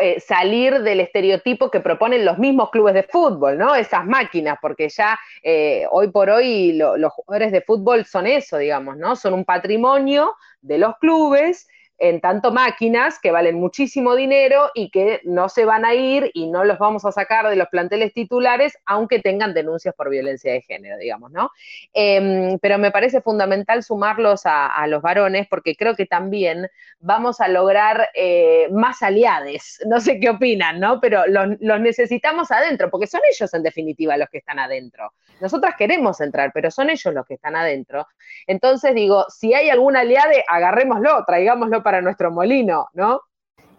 [0.00, 3.74] eh, salir del estereotipo que proponen los mismos clubes de fútbol, ¿no?
[3.74, 8.96] Esas máquinas, porque ya eh, hoy por hoy los jugadores de fútbol son eso, digamos,
[8.98, 9.16] ¿no?
[9.16, 11.68] Son un patrimonio de los clubes
[11.98, 16.46] en tanto máquinas que valen muchísimo dinero y que no se van a ir y
[16.46, 20.62] no los vamos a sacar de los planteles titulares, aunque tengan denuncias por violencia de
[20.62, 21.50] género, digamos, ¿no?
[21.92, 26.68] Em, pero me parece fundamental sumarlos a, los varones porque creo que también
[27.00, 29.80] vamos a lograr eh, más aliades.
[29.86, 31.00] No sé qué opinan, ¿no?
[31.00, 35.12] Pero los, los necesitamos adentro, porque son ellos en definitiva los que están adentro.
[35.40, 38.06] Nosotras queremos entrar, pero son ellos los que están adentro.
[38.46, 43.20] Entonces digo, si hay algún aliade, agarrémoslo, traigámoslo para nuestro molino, ¿no?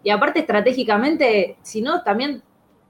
[0.02, 2.42] Y aparte estratégicamente, si no, también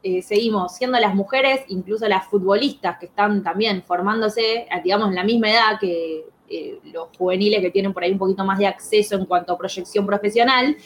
[0.03, 5.25] eh, seguimos siendo las mujeres, incluso las futbolistas que están también formándose, digamos, en la
[5.25, 9.15] misma edad que eh, los juveniles que tienen por ahí un poquito más de acceso
[9.17, 10.77] en cuanto a proyección profesional,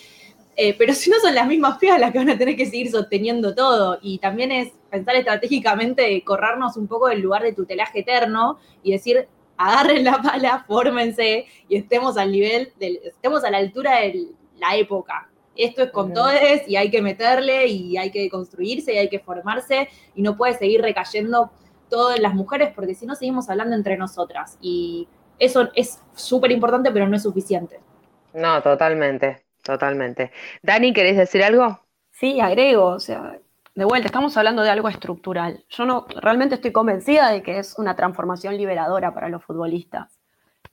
[0.56, 2.90] eh, pero si no son las mismas feas las que van a tener que seguir
[2.90, 3.98] sosteniendo todo.
[4.02, 9.28] Y también es pensar estratégicamente, corrernos un poco del lugar de tutelaje eterno y decir,
[9.56, 14.28] agarren la pala, fórmense y estemos al nivel, del, estemos a la altura de
[14.58, 15.28] la época.
[15.56, 16.32] Esto es con todos
[16.66, 20.54] y hay que meterle y hay que construirse y hay que formarse y no puede
[20.54, 21.52] seguir recayendo
[21.88, 25.06] todo en las mujeres porque si no seguimos hablando entre nosotras y
[25.38, 27.78] eso es súper importante pero no es suficiente.
[28.32, 30.32] No, totalmente, totalmente.
[30.60, 31.78] Dani, ¿querés decir algo?
[32.10, 33.38] Sí, agrego, o sea,
[33.74, 35.64] de vuelta, estamos hablando de algo estructural.
[35.68, 40.20] Yo no realmente estoy convencida de que es una transformación liberadora para los futbolistas.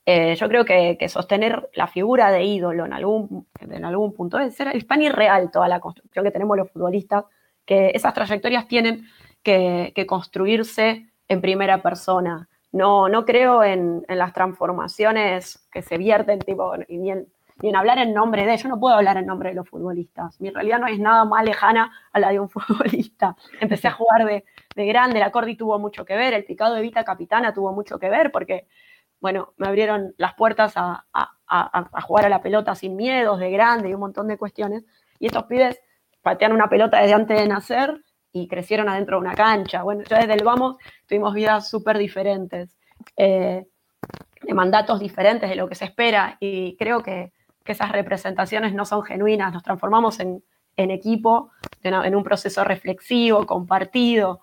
[0.05, 5.01] Eh, yo creo que, sostener la figura de ídolo en algún, en punto es, tan
[5.01, 7.25] irreal toda la construcción que tenemos los futbolistas,
[7.65, 9.07] que esas trayectorias tienen
[9.43, 12.49] que, construirse en primera persona.
[12.71, 17.27] No, no creo en, en, las transformaciones que se vierten, tipo, y bien
[17.61, 20.39] ni en hablar en nombre de, yo no puedo hablar en nombre de los futbolistas.
[20.41, 23.35] Mi realidad no es nada más lejana a la de un futbolista.
[23.59, 24.43] Empecé a jugar de,
[24.85, 28.09] grande, la Cordi tuvo mucho que ver, el picado de Vita Capitana tuvo mucho que
[28.09, 28.67] ver, porque,
[29.19, 31.05] bueno, me abrieron las puertas a,
[32.03, 34.83] jugar a la pelota sin miedos, de grande y un montón de cuestiones.
[35.19, 35.79] Y estos pibes
[36.21, 38.01] patean una pelota desde antes de nacer
[38.33, 39.83] y crecieron adentro de una cancha.
[39.83, 42.75] Bueno, ya desde el vamos tuvimos vidas súper diferentes,
[43.17, 43.65] eh,
[44.41, 47.33] de mandatos diferentes de lo que se espera y creo que
[47.63, 50.43] que esas representaciones no son genuinas, nos transformamos en,
[50.75, 51.51] equipo,
[51.83, 54.41] en, un proceso reflexivo, compartido,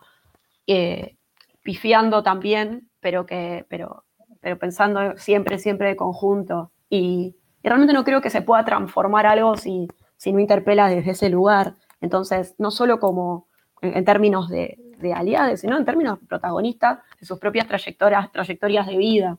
[0.66, 1.16] eh,
[1.62, 4.04] pifiando también, pero, que, pero,
[4.40, 6.70] pero pensando siempre, siempre de conjunto.
[6.88, 11.28] Y, realmente no creo que se pueda transformar algo si, si no interpela desde ese
[11.28, 11.74] lugar.
[12.00, 13.46] Entonces, no solo como
[13.82, 18.96] en, términos de, de aliados, sino en términos protagonistas de sus propias trayectorias, trayectorias de
[18.96, 19.38] vida.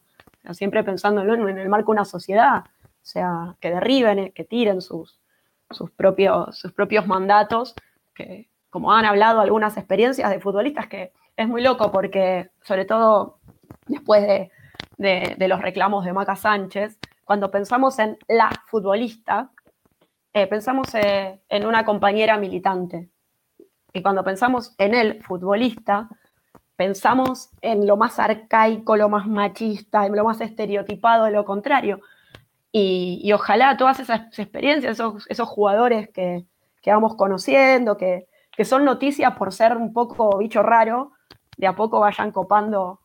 [0.51, 2.65] siempre pensándolo en el marco de una sociedad
[3.09, 5.19] sea, que derriben, eh, que tiren sus,
[5.71, 7.75] sus, propios, sus propios mandatos,
[8.13, 13.39] que como han hablado algunas experiencias de futbolistas, que es muy loco porque, sobre todo
[13.87, 14.49] después
[14.97, 19.51] de, los reclamos de Maca Sánchez, cuando pensamos en la futbolista,
[20.33, 23.09] eh, pensamos eh, en una compañera militante.
[23.93, 26.09] Y cuando pensamos en el futbolista,
[26.75, 31.99] pensamos en lo más arcaico, lo más machista, en lo más estereotipado de lo contrario.
[32.71, 36.45] Y, ojalá todas esas experiencias, esos, jugadores que,
[36.85, 38.27] vamos conociendo, que,
[38.63, 41.13] son noticias por ser un poco bicho raro,
[41.57, 42.99] de a poco vayan copando,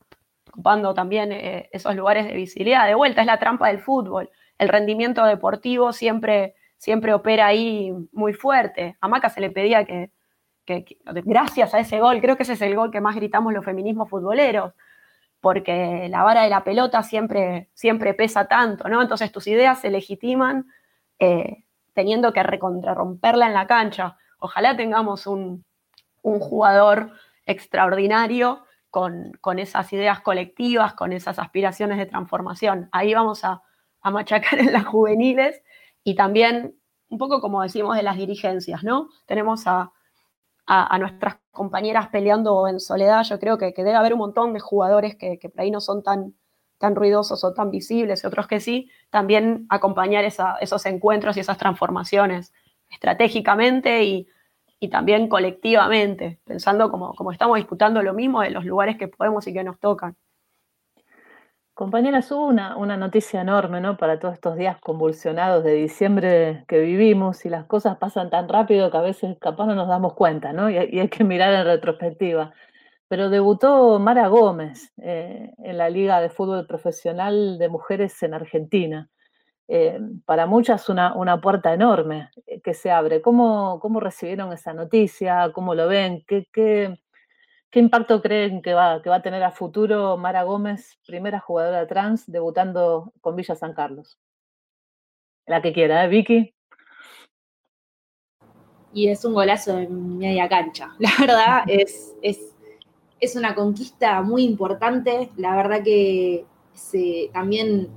[0.50, 2.86] copando también eh, esos lugares de visibilidad.
[2.86, 4.30] De vuelta, es la trampa del fútbol.
[4.58, 8.96] El rendimiento deportivo siempre, siempre opera ahí muy fuerte.
[9.00, 10.10] A Maca se le pedía que,
[10.64, 13.64] que, gracias a ese gol, creo que ese es el gol que más gritamos los
[13.64, 14.72] feminismos futboleros,
[15.44, 19.02] porque la vara de la pelota siempre, siempre pesa tanto, ¿no?
[19.02, 20.72] Entonces tus ideas se legitiman
[21.18, 24.16] eh, teniendo que recontrarromperla en la cancha.
[24.38, 25.62] Ojalá tengamos un,
[26.22, 27.12] jugador
[27.44, 32.88] extraordinario con, esas ideas colectivas, con esas aspiraciones de transformación.
[32.90, 33.62] Ahí vamos a,
[34.00, 35.60] a machacar en las juveniles
[36.04, 36.74] y también
[37.10, 39.10] un poco como decimos de las dirigencias, ¿no?
[39.26, 39.92] Tenemos a,
[40.66, 45.16] a, nuestras compañeras peleando en soledad, yo creo que, debe haber un montón de jugadores
[45.16, 46.34] que, por ahí no son tan,
[46.78, 51.58] tan ruidosos o tan visibles, y otros que sí, también acompañar esos encuentros y esas
[51.58, 52.52] transformaciones
[52.90, 54.28] estratégicamente y,
[54.90, 59.54] también colectivamente, pensando como, como estamos disputando lo mismo de los lugares que podemos y
[59.54, 60.14] que nos tocan.
[61.74, 63.96] Compañeras, hubo una, una, noticia enorme, ¿no?
[63.96, 68.92] Para todos estos días convulsionados de diciembre que vivimos y las cosas pasan tan rápido
[68.92, 70.70] que a veces capaz no nos damos cuenta, ¿no?
[70.70, 72.54] Y, hay que mirar en retrospectiva.
[73.08, 79.10] Pero debutó Mara Gómez eh, en la Liga de Fútbol Profesional de Mujeres en Argentina.
[79.68, 83.22] eh, para muchas una, una puerta enorme eh, que se abre.
[83.22, 85.52] ¿Cómo, ¿Cómo recibieron esa noticia?
[85.54, 86.24] ¿Cómo lo ven?
[86.28, 86.98] ¿Qué, qué,
[87.74, 91.88] qué impacto creen que va, que va a tener a futuro Mara Gómez, primera jugadora
[91.88, 94.16] trans, debutando con Villa San Carlos?
[95.44, 96.54] La que quiera, ¿eh, Vicky?
[98.92, 100.94] Y es un golazo de media cancha.
[101.00, 102.54] La verdad, es, es,
[103.18, 105.30] es una conquista muy importante.
[105.36, 107.88] La verdad que se, también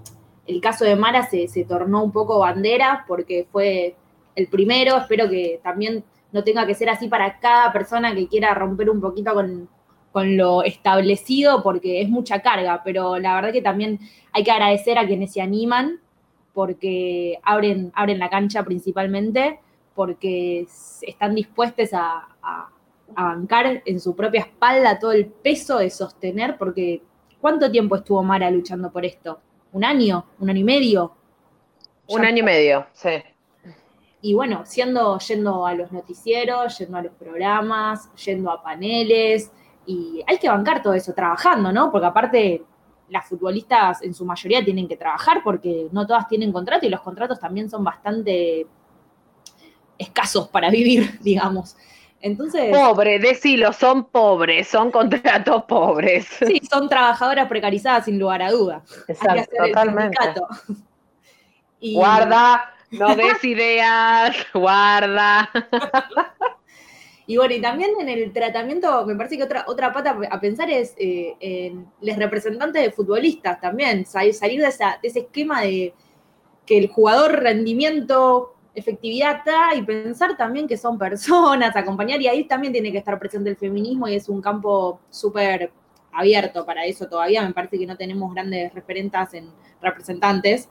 [0.48, 3.96] el caso de Mara se, se, tornó un poco bandera porque fue
[4.36, 4.98] el primero.
[4.98, 9.02] Espero que también no tenga que ser así para cada persona que quiera romper un
[9.02, 9.70] poquito con,
[10.12, 14.00] con lo establecido porque es mucha carga, pero la verdad que también
[14.32, 16.00] hay que agradecer a quienes se animan
[16.54, 19.60] porque abren, abren la cancha principalmente,
[19.94, 20.66] porque
[21.02, 22.70] están dispuestos a, a,
[23.16, 27.04] a bancar en su propia espalda todo el peso de sostener, porque
[27.40, 29.40] ¿cuánto tiempo estuvo Mara luchando por esto?
[29.72, 30.26] ¿Un año?
[30.40, 31.16] ¿Un año y medio?
[32.08, 33.10] Un año y medio, sí.
[34.22, 39.52] Y bueno, siendo, yendo a los noticieros, yendo a los programas, yendo a paneles,
[39.86, 41.92] y hay que bancar todo eso, trabajando, ¿no?
[41.92, 42.64] Porque aparte
[43.10, 47.02] las futbolistas en su mayoría tienen que trabajar porque no todas tienen contrato y los
[47.02, 48.68] contratos también son bastante
[49.98, 51.78] escasos para vivir, digamos.
[52.20, 52.76] Entonces.
[52.76, 56.26] Pobre, decilo, son pobres, son contratos pobres.
[56.46, 58.84] Sí, son trabajadoras precarizadas sin lugar a duda.
[59.08, 60.18] Exacto, totalmente.
[61.80, 61.94] Y...
[61.94, 65.50] Guarda, no des ideas, guarda.
[67.30, 70.70] Y bueno, y también en el tratamiento, me parece que otra, otra pata a pensar
[70.70, 75.94] es eh, en los representantes de futbolistas también, salir de, esa, de ese esquema de
[76.66, 82.44] que el jugador rendimiento efectividad está y pensar también que son personas, acompañar, y ahí
[82.44, 85.72] también tiene que estar presente el feminismo y es un campo súper
[86.12, 89.50] abierto para eso todavía, me parece que no tenemos grandes referentas en
[89.82, 90.70] representantes,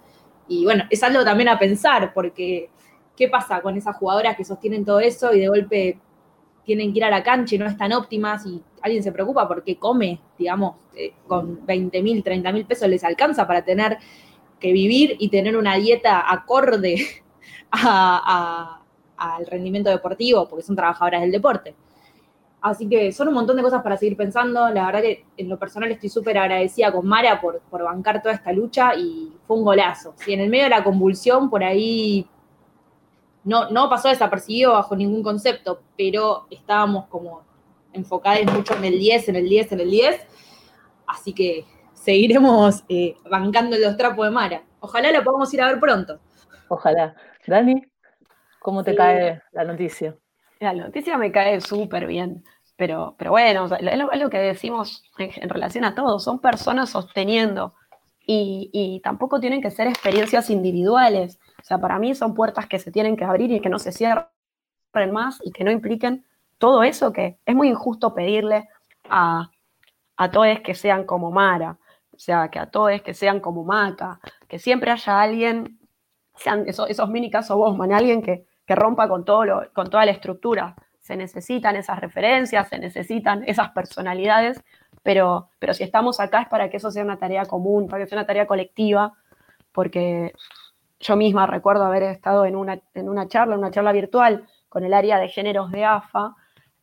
[0.48, 2.70] y bueno, es algo también a pensar, porque
[3.16, 5.98] ¿qué pasa con esas jugadoras que sostienen todo eso y de golpe
[6.64, 9.76] tienen que ir a la cancha y no están óptimas y alguien se preocupa porque
[9.76, 13.98] come, digamos, eh, con 20 mil, 30 mil pesos les alcanza para tener
[14.58, 16.96] que vivir y tener una dieta acorde
[17.70, 21.74] al rendimiento deportivo, porque son trabajadoras del deporte.
[22.60, 24.68] Así que son un montón de cosas para seguir pensando.
[24.70, 28.34] La verdad que en lo personal estoy súper agradecida con Mara por, por, bancar toda
[28.34, 30.14] esta lucha y fue un golazo.
[30.16, 32.28] Si en el medio de la convulsión por ahí
[33.44, 37.42] no, no pasó desapercibido bajo ningún concepto, pero estábamos como
[37.92, 40.26] enfocados mucho en el 10, en el 10, en el 10.
[41.06, 44.62] Así que seguiremos eh, bancando los trapos de Mara.
[44.80, 46.18] Ojalá lo podamos ir a ver pronto.
[46.68, 47.14] Ojalá.
[47.46, 47.82] Dani,
[48.58, 48.96] ¿cómo te sí.
[48.96, 50.16] cae la noticia?
[50.58, 52.44] La noticia me cae súper bien,
[52.76, 57.74] pero, pero bueno, es lo, que decimos en, relación a todo, son personas sosteniendo
[58.26, 61.38] y, y tampoco tienen que ser experiencias individuales.
[61.60, 63.92] O sea, para mí son puertas que se tienen que abrir y que no se
[63.92, 64.26] cierren
[65.12, 66.24] más y que no impliquen
[66.58, 68.68] todo eso que es muy injusto pedirle
[69.08, 69.50] a,
[70.16, 71.78] a todos que sean como Mara,
[72.12, 75.78] o sea, que a todos que sean como Maca, que siempre haya alguien,
[76.34, 80.04] sean esos, esos mini casos Bosman, alguien que, que rompa con, todo lo, con toda
[80.04, 80.74] la estructura.
[81.00, 84.62] Se necesitan esas referencias, se necesitan esas personalidades,
[85.02, 88.08] pero, pero si estamos acá es para que eso sea una tarea común, para que
[88.08, 89.12] sea una tarea colectiva,
[89.72, 90.32] porque
[90.98, 94.94] yo misma recuerdo haber estado en una, en una charla, una charla virtual con el
[94.94, 96.34] área de géneros de AFA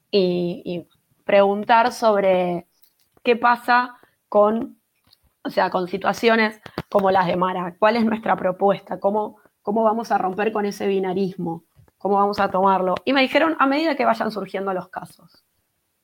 [0.10, 0.88] y, y
[1.26, 2.68] preguntar sobre
[3.24, 3.98] qué pasa
[4.30, 4.78] con,
[5.44, 10.12] o sea, con situaciones como las de Mara, cuál es nuestra propuesta, cómo, cómo vamos
[10.12, 11.64] a romper con ese binarismo,
[12.04, 12.96] cómo vamos a tomarlo.
[13.06, 15.46] Y me dijeron a medida que vayan surgiendo los casos.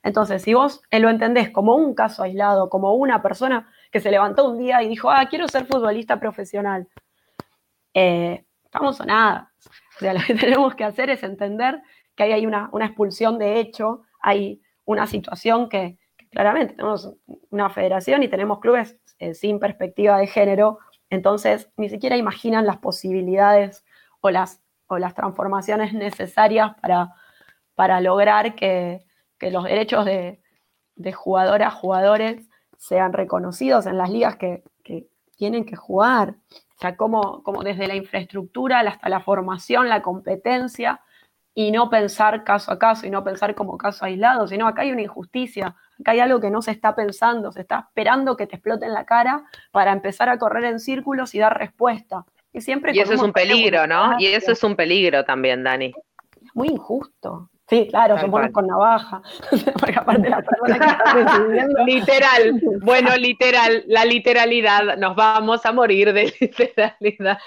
[0.02, 4.50] Entonces, si vos lo entendés como un caso aislado, como una persona que se levantó
[4.50, 6.88] un día y dijo, ah, quiero ser futbolista profesional,
[7.94, 9.52] eh, estamos o nada.
[9.98, 11.82] O sea, lo que tenemos que hacer es entender
[12.16, 17.14] que ahí hay una, una expulsión de hecho, hay una situación que, que, claramente tenemos
[17.50, 20.80] una federación y tenemos clubes eh, sin perspectiva de género,
[21.10, 23.84] entonces ni siquiera imaginan las posibilidades
[24.22, 27.16] o las, o las transformaciones necesarias para,
[27.76, 29.06] para lograr que,
[29.38, 30.42] que los derechos de,
[30.96, 36.36] de, jugadoras, jugadores sean reconocidos en las ligas que, que tienen que jugar.
[36.76, 41.02] O sea, como, como desde la infraestructura hasta la formación, la competencia,
[41.54, 44.92] y no pensar caso a caso y no pensar como caso aislado, sino acá hay
[44.92, 48.56] una injusticia, acá hay algo que no se está pensando, se está esperando que te
[48.56, 52.26] explote en la cara para empezar a correr en círculos y dar respuesta.
[52.52, 54.20] Y, siempre y eso es un peligro, ¿no?
[54.20, 55.94] Y eso es un peligro también, Dani.
[56.54, 57.50] Muy injusto.
[57.70, 59.22] Sí, claro, se ponen con navaja.
[59.80, 66.12] Porque aparte la persona que está Literal, bueno, literal, la literalidad, nos vamos a morir
[66.12, 67.38] de literalidad.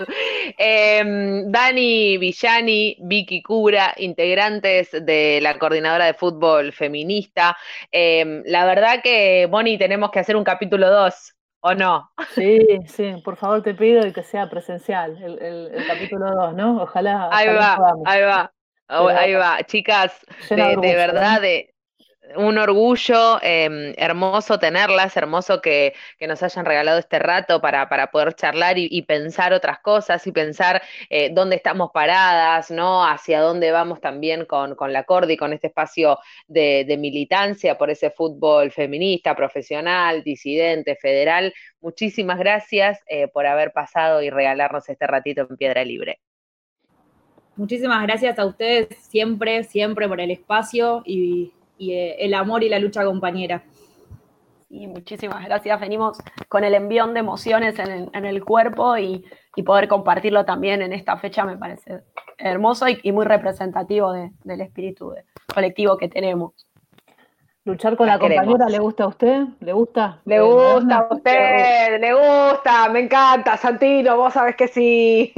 [0.56, 7.56] Em, Dani Villani, Vicky Cura, integrantes de la coordinadora de fútbol feminista.
[7.90, 11.34] Em, la verdad que, Moni, tenemos que hacer un capítulo 2.
[11.64, 12.10] ¿O no?
[12.34, 16.82] Sí, sí, por favor te pido y que sea presencial el, capítulo 2, ¿no?
[16.82, 17.28] Ojalá.
[17.30, 18.52] Ahí va, ahí va.
[18.88, 20.12] Ahí va, chicas,
[20.50, 21.71] de, verdad, de
[22.36, 28.34] un orgullo, em, hermoso tenerlas, hermoso que, nos hayan regalado este rato para, para poder
[28.34, 33.04] charlar y, pensar otras cosas y pensar eh, dónde estamos paradas, ¿no?
[33.04, 38.10] Hacia dónde vamos también con, con la Cordi, con este espacio de, militancia por ese
[38.10, 41.52] fútbol feminista, profesional, disidente, federal.
[41.80, 46.20] Muchísimas gracias eh, por haber pasado y regalarnos este ratito en Piedra Libre.
[47.56, 52.78] Muchísimas gracias a ustedes siempre, siempre por el espacio y, eh, el amor y la
[52.78, 53.64] lucha compañera.
[54.70, 55.80] Y muchísimas gracias.
[55.80, 56.18] Venimos
[56.48, 59.24] con el envión de emociones en, el cuerpo y,
[59.66, 62.00] poder compartirlo también en esta fecha me parece
[62.38, 65.14] hermoso y, muy representativo del espíritu
[65.54, 66.54] colectivo que tenemos.
[67.64, 69.44] Luchar con la, compañera, ¿le gusta a usted?
[69.60, 70.18] ¿Le gusta?
[70.24, 75.32] Le gusta a usted, le gusta, me encanta, Santino, vos sabés que sí.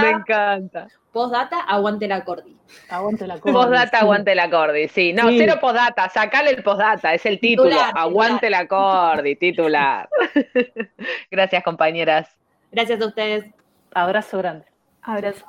[0.00, 0.86] me encanta.
[1.10, 2.56] Postdata, aguante la cordi.
[2.88, 3.52] Aguante la cordi.
[3.52, 5.12] Postdata, aguante la cordi, sí.
[5.12, 7.76] No, cero postdata, sacale el postdata, es el título.
[7.94, 10.08] aguante la cordi, titular.
[11.30, 12.36] Gracias, compañeras.
[12.70, 13.44] Gracias a ustedes.
[13.92, 14.64] Abrazo grande.
[15.02, 15.44] Abrazo.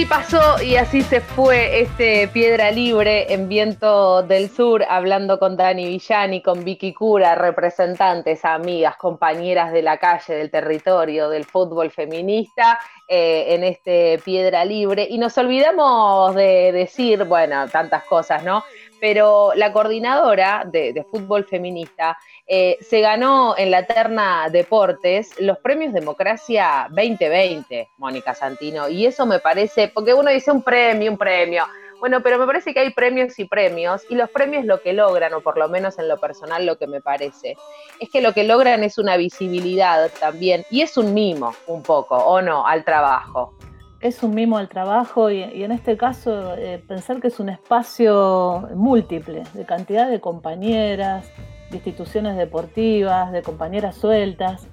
[0.00, 5.58] Así pasó y así se fue este Piedra Libre en Viento del Sur, hablando con
[5.58, 11.90] Dani Villani, con Vicky Cura, representantes, amigas, compañeras de la calle, del territorio, del fútbol
[11.90, 15.06] feminista, eh, en este Piedra Libre.
[15.10, 18.64] Y nos olvidamos de decir, bueno, tantas cosas, ¿no?
[19.00, 22.18] Pero la coordinadora de fútbol feminista
[22.52, 29.24] eh, se ganó en la terna Deportes los premios Democracia 2020, Mónica Santino, y eso
[29.24, 31.64] me parece, porque uno dice un premio, un premio,
[32.00, 35.32] bueno, pero me parece que hay premios y premios, y los premios lo que logran,
[35.34, 37.56] o por lo menos en lo personal lo que me parece,
[38.00, 42.16] es que lo que logran es una visibilidad también, y es un mimo un poco,
[42.16, 43.54] o no, al trabajo.
[44.00, 48.68] Es un mimo al trabajo y, en este caso eh, pensar que es un espacio
[48.74, 51.30] múltiple de cantidad de compañeras,
[51.70, 54.66] de instituciones deportivas, de compañeras sueltas.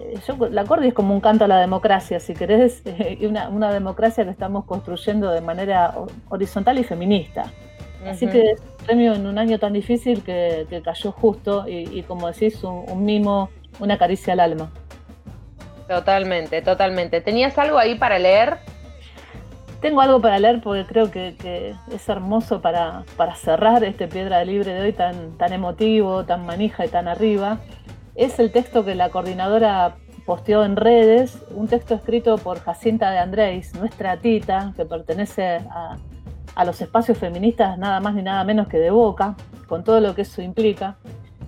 [0.00, 0.18] Eh,
[0.50, 2.82] la Cordi es como un canto a la democracia, si querés,
[3.20, 5.94] y una, democracia que estamos construyendo de manera
[6.28, 7.44] horizontal y feminista.
[8.04, 12.26] Así que es un premio en un año tan difícil que, cayó justo y, como
[12.26, 13.48] decís, un mimo,
[13.78, 14.72] una caricia al alma.
[15.86, 17.20] Totalmente, totalmente.
[17.20, 18.58] ¿Tenías algo ahí para leer?
[19.82, 23.02] Tengo algo para leer porque creo que, es hermoso para,
[23.34, 27.58] cerrar este Piedra Libre de hoy tan, tan emotivo, tan manija y tan arriba.
[28.14, 33.18] Es el texto que la coordinadora posteó en redes, un texto escrito por Jacinta de
[33.18, 35.96] Andrés, nuestra tita, que pertenece a,
[36.54, 39.34] a los espacios feministas nada más ni nada menos que de Boca,
[39.66, 40.96] con todo lo que eso implica.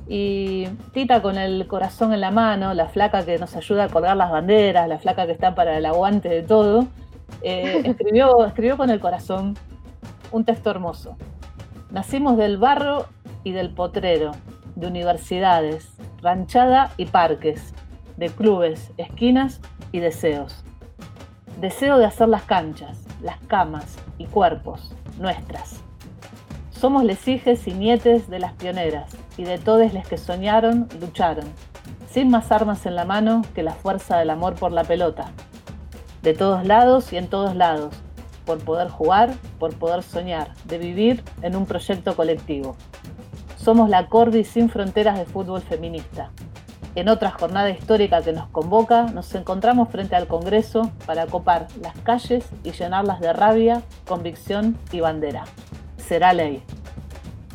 [0.09, 4.17] Y Tita con el corazón en la mano, la flaca que nos ayuda a colgar
[4.17, 6.89] las banderas, la flaca que está para el aguante de todo,
[7.43, 9.57] eh, escribió, escribió con el corazón
[10.33, 11.17] un texto hermoso.
[11.91, 13.07] Nacimos del barro
[13.45, 14.33] y del potrero,
[14.75, 15.89] de universidades,
[16.23, 17.75] ranchada y parques,
[18.17, 19.61] de clubes, esquinas
[19.93, 20.65] y deseos.
[21.61, 25.81] Deseo de hacer las canchas, las camas y cuerpos, nuestras.
[26.71, 31.47] Somos les hijes y nietes de las pioneras y de todos los que soñaron, lucharon,
[32.11, 35.33] sin más armas en la mano que la fuerza del amor por la pelota.
[36.25, 37.95] De todos lados y en todos lados,
[38.45, 42.77] por poder jugar, por poder soñar, de vivir en un proyecto colectivo.
[43.57, 46.33] Somos la Cordi sin fronteras de fútbol feminista.
[46.97, 51.97] En otra jornada histórica que nos convoca, nos encontramos frente al Congreso para copar las
[52.01, 55.45] calles y llenarlas de rabia, convicción y bandera
[56.05, 56.63] será ley.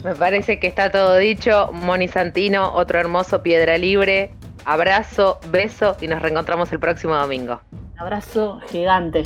[0.03, 1.69] Me parece que está todo dicho.
[1.73, 4.33] Moni Santino, otro hermoso Piedra Libre.
[4.65, 7.61] Abrazo, beso y nos reencontramos el próximo domingo.
[7.99, 9.23] Abrazo gigante.